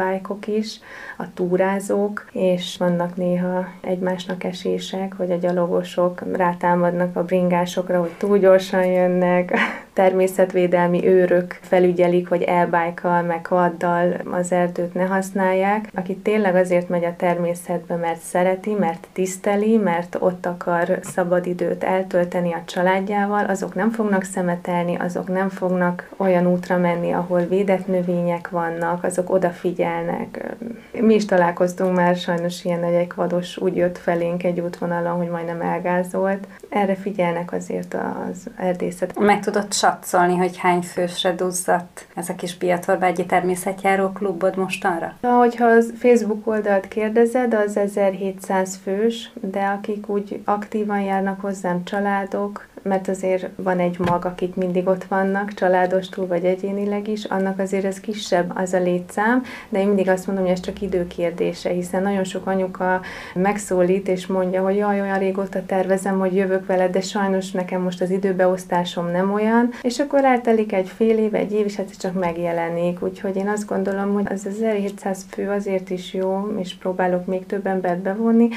is, 0.45 0.79
a 1.17 1.34
túrázók, 1.34 2.29
és 2.32 2.77
vannak 2.77 3.15
néha 3.15 3.67
egymásnak 3.82 4.43
esések, 4.43 5.13
hogy 5.13 5.32
a 5.32 5.36
gyalogosok 5.36 6.36
rátámadnak 6.36 7.15
a 7.15 7.23
bringásokra, 7.23 7.99
hogy 7.99 8.13
túl 8.17 8.38
gyorsan 8.38 8.86
jönnek, 8.86 9.58
természetvédelmi 9.99 11.07
őrök 11.07 11.59
felügyelik, 11.62 12.29
hogy 12.29 12.41
elbájkal, 12.41 13.21
meg 13.21 13.45
vaddal 13.49 14.13
az 14.31 14.51
erdőt 14.51 14.93
ne 14.93 15.03
használják, 15.03 15.89
aki 15.93 16.15
tényleg 16.15 16.55
azért 16.55 16.89
megy 16.89 17.03
a 17.05 17.15
természetbe, 17.17 17.95
mert 17.95 18.19
szereti, 18.19 18.73
mert 18.73 19.07
tiszteli, 19.13 19.77
mert 19.77 20.17
ott 20.19 20.45
akar 20.45 20.99
szabadidőt 21.01 21.83
eltölteni 21.83 22.53
a 22.53 22.63
családjával, 22.65 23.45
azok 23.45 23.75
nem 23.75 23.91
fognak 23.91 24.23
szemetelni, 24.23 24.95
azok 24.95 25.27
nem 25.27 25.49
fognak 25.49 26.09
olyan 26.17 26.47
útra 26.47 26.77
menni, 26.77 27.12
ahol 27.12 27.39
védett 27.39 27.88
növények 27.88 28.49
vannak, 28.49 29.03
azok 29.03 29.33
odafigyelnek. 29.33 30.55
Mi 31.01 31.13
is 31.13 31.25
találkoztunk 31.25 31.95
már 31.95 32.15
sajnos 32.15 32.65
ilyen 32.65 32.83
egy 32.83 32.93
ekvados 32.93 33.57
úgy 33.57 33.75
jött 33.75 33.97
felénk 33.97 34.43
egy 34.43 34.59
útvonalon, 34.59 35.17
hogy 35.17 35.29
majdnem 35.29 35.62
elgázolt. 35.62 36.47
Erre 36.69 36.95
figyelnek 36.95 37.51
azért 37.51 37.93
az 37.93 38.49
erdészet. 38.57 39.19
Meg 39.19 39.39
tudod 39.39 39.71
satszolni, 39.89 40.36
hogy 40.36 40.58
hány 40.58 40.82
fősre 40.82 41.36
duzzadt 41.36 42.08
ez 42.15 42.30
a 42.30 42.36
kis 42.36 42.58
Biatorbágyi 42.58 43.25
természetjáró 43.25 44.10
klubod 44.10 44.58
mostanra? 44.58 45.13
Hogyha 45.21 45.65
az 45.65 45.93
Facebook 45.99 46.47
oldalt 46.47 46.88
kérdezed, 46.88 47.54
az 47.54 47.78
1700 47.78 48.80
fős, 48.84 49.32
de 49.41 49.65
akik 49.65 50.10
úgy 50.10 50.41
aktívan 50.45 51.02
járnak 51.02 51.41
hozzám 51.41 51.84
családok, 51.84 52.67
mert 52.82 53.08
azért 53.08 53.50
van 53.56 53.80
egy 53.80 54.00
mag, 54.00 54.26
akik 54.26 54.56
mindig 54.56 54.88
ott 54.88 55.04
vannak, 55.04 55.54
családostul 55.54 56.28
vagy 56.28 56.46
egyénileg 56.46 57.08
is, 57.08 57.26
annak 57.26 57.60
azért 57.60 57.86
ez 57.86 58.00
kisebb 58.00 58.52
az 58.56 58.74
a 58.74 58.80
létszám, 58.80 59.44
de 59.70 59.80
én 59.80 59.88
mindig 59.88 60.10
azt 60.10 60.28
mondom, 60.28 60.46
hogy 60.46 60.54
ez 60.54 60.60
csak 60.60 60.82
időkérdése, 60.82 61.70
hiszen 61.70 62.04
nagyon 62.04 62.24
sok 62.24 62.46
anyuka 62.48 63.02
megszólít 63.34 64.08
és 64.08 64.28
mondja, 64.28 64.63
hogy 64.63 64.76
jaj, 64.76 65.02
olyan 65.02 65.20
régóta 65.20 65.65
tervezem, 65.65 66.20
hogy 66.20 66.36
jövök 66.36 66.65
veled, 66.65 66.92
de 66.92 67.02
sajnos 67.02 67.52
nekem 67.52 67.82
most 67.82 68.02
az 68.02 68.10
időbeosztásom 68.10 69.12
nem 69.12 69.34
olyan, 69.34 69.70
és 69.82 70.00
akkor 70.00 70.24
eltelik 70.24 70.74
egy 70.74 70.88
fél 70.88 71.18
év, 71.18 71.36
egy 71.36 71.54
év, 71.54 71.65
és 71.65 71.76
hát 71.76 72.00
csak 72.00 72.20
megjelenik. 72.20 73.02
Úgyhogy 73.02 73.36
én 73.36 73.48
azt 73.48 73.68
gondolom, 73.68 74.13
hogy 74.13 74.26
az 74.30 74.46
1700 74.46 75.26
fő 75.30 75.50
azért 75.50 75.89
is 75.89 76.13
jó, 76.13 76.48
és 76.58 76.76
próbálok 76.76 77.26
még 77.26 77.46
több 77.46 77.68
embert 77.68 78.00
bevonni, 78.00 78.50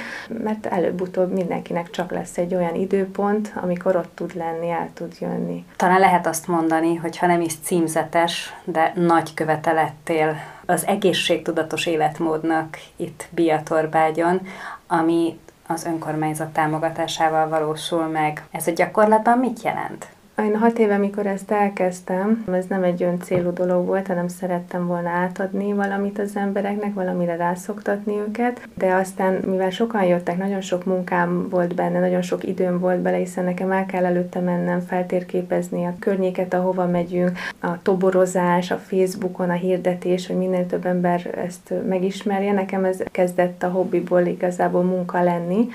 mert 0.42 0.66
előbb-utóbb 0.66 1.32
mindenkinek 1.32 1.90
csak 1.90 2.10
lesz 2.10 2.38
egy 2.38 2.54
olyan 2.54 2.74
időpont, 2.74 3.52
amikor 3.54 3.96
ott 3.96 4.11
tud 4.14 4.34
lenni, 4.34 4.70
el 4.70 4.90
tud 4.94 5.16
jönni. 5.20 5.64
Talán 5.76 6.00
lehet 6.00 6.26
azt 6.26 6.46
mondani, 6.46 6.94
hogy 6.94 7.18
ha 7.18 7.26
nem 7.26 7.40
is 7.40 7.54
címzetes, 7.62 8.54
de 8.64 8.92
nagy 8.94 9.34
követelettél 9.34 10.36
az 10.66 10.86
egészségtudatos 10.86 11.86
életmódnak 11.86 12.78
itt 12.96 13.28
Biatorbágyon, 13.30 14.40
ami 14.86 15.38
az 15.66 15.84
önkormányzat 15.84 16.52
támogatásával 16.52 17.48
valósul 17.48 18.06
meg. 18.06 18.44
Ez 18.50 18.66
a 18.66 18.72
gyakorlatban 18.72 19.38
mit 19.38 19.62
jelent? 19.62 20.06
Én 20.44 20.56
hat 20.56 20.78
éve, 20.78 20.94
amikor 20.94 21.26
ezt 21.26 21.50
elkezdtem, 21.50 22.44
ez 22.52 22.64
nem 22.66 22.82
egy 22.82 23.06
célú 23.22 23.52
dolog 23.52 23.86
volt, 23.86 24.06
hanem 24.06 24.28
szerettem 24.28 24.86
volna 24.86 25.08
átadni 25.08 25.72
valamit 25.72 26.18
az 26.18 26.36
embereknek, 26.36 26.94
valamire 26.94 27.36
rászoktatni 27.36 28.16
őket, 28.16 28.68
de 28.74 28.94
aztán, 28.94 29.34
mivel 29.46 29.70
sokan 29.70 30.04
jöttek, 30.04 30.38
nagyon 30.38 30.60
sok 30.60 30.84
munkám 30.84 31.48
volt 31.48 31.74
benne, 31.74 32.00
nagyon 32.00 32.22
sok 32.22 32.44
időm 32.44 32.78
volt 32.78 32.98
bele, 32.98 33.16
hiszen 33.16 33.44
nekem 33.44 33.70
el 33.70 33.86
kell 33.86 34.04
előtte 34.04 34.40
mennem, 34.40 34.80
feltérképezni 34.80 35.84
a 35.84 35.94
környéket, 35.98 36.54
ahova 36.54 36.86
megyünk, 36.86 37.38
a 37.60 37.82
toborozás, 37.82 38.70
a 38.70 38.76
Facebookon, 38.76 39.50
a 39.50 39.52
hirdetés, 39.52 40.26
hogy 40.26 40.36
minél 40.36 40.66
több 40.66 40.86
ember 40.86 41.42
ezt 41.44 41.74
megismerje. 41.88 42.52
Nekem 42.52 42.84
ez 42.84 42.98
kezdett 43.10 43.62
a 43.62 43.68
hobbiból 43.68 44.20
igazából 44.20 44.82
munka 44.82 45.22
lenni, 45.22 45.68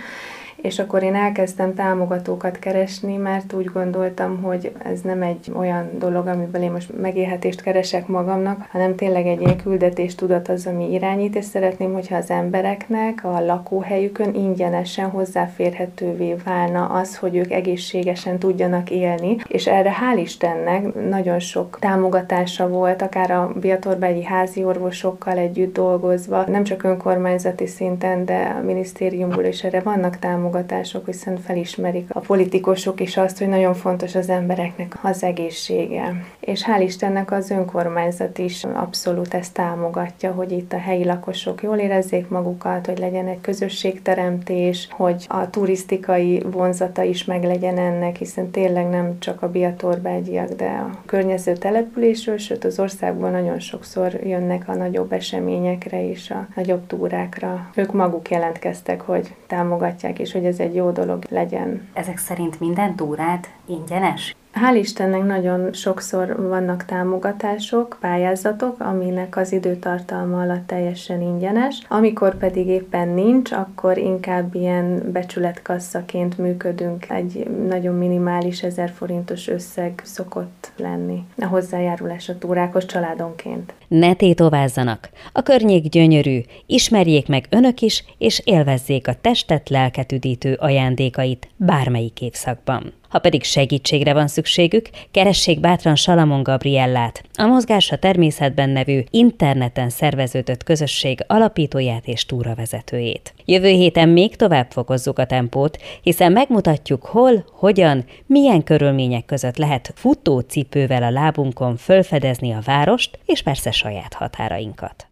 és 0.62 0.80
akkor 0.80 1.04
én 1.04 1.16
elkezdtem 1.16 1.74
támogatókat 1.74 2.60
keresni, 2.60 3.16
mert 3.16 3.54
úgy 3.54 3.66
gondoltam, 3.66 4.42
hogy 4.42 4.72
ez 4.84 5.02
nem 5.02 5.22
egy 5.22 5.52
olyan 5.58 5.90
dolog, 6.00 6.28
amiből 6.28 6.62
én 6.62 6.72
most 6.72 6.98
megélhetést 7.02 7.62
keresek 7.62 8.08
magamnak, 8.08 8.66
hanem 8.72 8.96
tényleg 8.96 9.28
egy 9.28 9.42
ilyen 9.42 9.58
küldetés 9.58 10.16
tudat 10.16 10.48
az, 10.48 10.68
ami 10.68 10.92
irányít, 10.92 11.36
és 11.36 11.46
szeretném, 11.46 11.94
hogyha 11.94 12.16
az 12.16 12.30
embereknek 12.30 13.24
a 13.24 13.46
lakóhelyükön 13.46 14.34
ingyenesen 14.34 15.10
hozzáférhetővé 15.10 16.36
válna 16.46 16.86
az, 16.86 17.18
hogy 17.18 17.36
ők 17.36 17.52
egészségesen 17.52 18.38
tudjanak 18.38 18.90
élni, 18.90 19.38
és 19.48 19.68
erre 19.68 19.94
hál' 20.02 20.20
Istennek 20.20 21.10
nagyon 21.10 21.40
sok 21.40 21.78
támogatása 21.80 22.68
volt, 22.68 23.02
akár 23.02 23.32
a 23.32 23.52
Biatorbegyi 23.60 24.24
házi 24.24 24.64
orvosokkal 24.64 25.38
együtt 25.38 25.74
dolgozva, 25.74 26.44
nem 26.48 26.64
csak 26.64 26.84
önkormányzati 26.84 27.66
szinten, 27.66 28.26
de 28.26 28.56
a 28.62 28.66
minisztériumból 28.66 29.44
is 29.44 29.64
erre 29.64 29.80
vannak 29.80 30.18
támogatások, 30.18 30.46
támogatások, 30.48 31.06
hiszen 31.06 31.38
felismerik 31.38 32.10
a 32.10 32.20
politikusok 32.20 33.00
is 33.00 33.18
azt, 33.18 33.38
hogy 33.38 33.48
nagyon 33.48 33.74
fontos 33.74 34.16
az 34.16 34.30
embereknek 34.30 34.98
az 35.02 35.24
egészsége. 35.24 36.16
És 36.40 36.64
hál' 36.66 36.82
Istennek 36.82 37.32
az 37.32 37.50
önkormányzat 37.50 38.38
is 38.38 38.64
abszolút 38.64 39.34
ezt 39.34 39.54
támogatja, 39.54 40.32
hogy 40.32 40.52
itt 40.52 40.74
a 40.74 40.78
helyi 40.78 41.06
lakosok 41.06 41.64
jól 41.64 41.78
érezzék 41.78 42.30
magukat, 42.30 42.86
hogy 42.86 42.98
legyen 42.98 43.28
egy 43.28 43.42
közösségteremtés, 43.42 44.88
hogy 44.92 45.26
a 45.28 45.50
turisztikai 45.50 46.44
vonzata 46.52 47.04
is 47.04 47.26
meg 47.26 47.44
legyen 47.44 47.78
ennek, 47.78 48.16
hiszen 48.16 48.52
tényleg 48.52 48.90
nem 48.90 49.20
csak 49.20 49.42
a 49.42 49.50
biatorbágyiak, 49.50 50.50
de 50.50 50.66
a 50.66 51.02
környező 51.06 51.54
településről, 51.54 52.38
sőt 52.38 52.64
az 52.64 52.80
országban 52.80 53.32
nagyon 53.32 53.60
sokszor 53.60 54.14
jönnek 54.24 54.68
a 54.68 54.76
nagyobb 54.76 55.12
eseményekre 55.12 56.10
és 56.10 56.30
a 56.32 56.48
nagyobb 56.56 56.88
túrákra. 56.88 57.70
Ők 57.76 57.94
maguk 57.94 58.30
jelentkeztek, 58.30 59.02
hogy 59.02 59.36
támogatják, 59.48 60.20
és 60.20 60.36
hogy 60.38 60.46
ez 60.46 60.60
egy 60.60 60.76
jó 60.76 60.92
dolog 60.92 61.24
legyen. 61.30 61.88
Ezek 61.94 62.18
szerint 62.18 62.60
minden 62.60 62.96
túrát 62.96 63.50
ingyenes? 63.66 64.36
Hál' 64.58 64.76
Istennek 64.76 65.24
nagyon 65.24 65.74
sokszor 65.74 66.48
vannak 66.48 66.86
támogatások, 66.86 67.98
pályázatok, 68.02 68.80
aminek 68.80 69.38
az 69.38 69.52
időtartalma 69.52 70.42
alatt 70.42 70.68
teljesen 70.68 71.22
ingyenes. 71.22 71.82
Amikor 71.88 72.38
pedig 72.38 72.68
éppen 72.68 73.08
nincs, 73.08 73.52
akkor 73.52 73.98
inkább 73.98 74.56
ilyen 74.56 75.12
becsületkasszaként 75.12 76.38
működünk. 76.38 77.10
Egy 77.10 77.48
nagyon 77.68 77.96
minimális 77.96 78.64
ezer 78.64 78.90
forintos 78.90 79.48
összeg 79.48 80.02
szokott 80.04 80.72
lenni 80.78 81.24
a 81.38 81.46
hozzájárulás 81.46 82.30
a 82.30 82.38
túrákhoz 82.38 82.86
családonként. 82.86 83.74
Ne 83.88 84.14
tétovázzanak! 84.14 85.10
A 85.32 85.42
környék 85.42 85.90
gyönyörű, 85.90 86.42
ismerjék 86.66 87.28
meg 87.28 87.46
önök 87.50 87.82
is, 87.82 88.04
és 88.18 88.42
élvezzék 88.44 89.08
a 89.08 89.16
testet 89.22 89.70
lelket 89.70 90.12
üdítő 90.12 90.54
ajándékait 90.54 91.48
bármelyik 91.56 92.22
évszakban. 92.22 92.94
Ha 93.10 93.20
pedig 93.20 93.44
segítségre 93.44 94.14
van 94.14 94.28
szükségük, 94.28 94.90
keressék 95.12 95.60
bátran 95.60 95.96
Salamon 95.96 96.44
Gabriellát, 96.44 97.24
a 97.34 97.46
Mozgás 97.46 97.92
a 97.92 97.98
természetben 97.98 98.70
nevű 98.70 99.04
interneten 99.10 99.90
szerveződött 99.90 100.64
közösség 100.64 101.24
alapítóját 101.28 102.08
és 102.08 102.26
túravezetőjét. 102.26 103.34
Jövő 103.46 103.70
héten 103.70 104.10
még 104.10 104.36
tovább 104.36 104.72
fokozzuk 104.72 105.20
a 105.20 105.26
tempót, 105.26 105.78
hiszen 106.02 106.32
megmutatjuk 106.32 107.06
hol, 107.06 107.46
hogyan, 107.52 108.06
milyen 108.26 108.64
körülmények 108.64 109.26
között 109.26 109.58
lehet 109.58 109.94
futócipővel 109.96 111.04
a 111.04 111.10
lábunkon 111.10 111.78
fölfedezni 111.78 112.52
a 112.52 112.62
várost, 112.66 113.20
és 113.26 113.42
persze 113.42 113.72
saját 113.72 114.14
határainkat. 114.14 115.07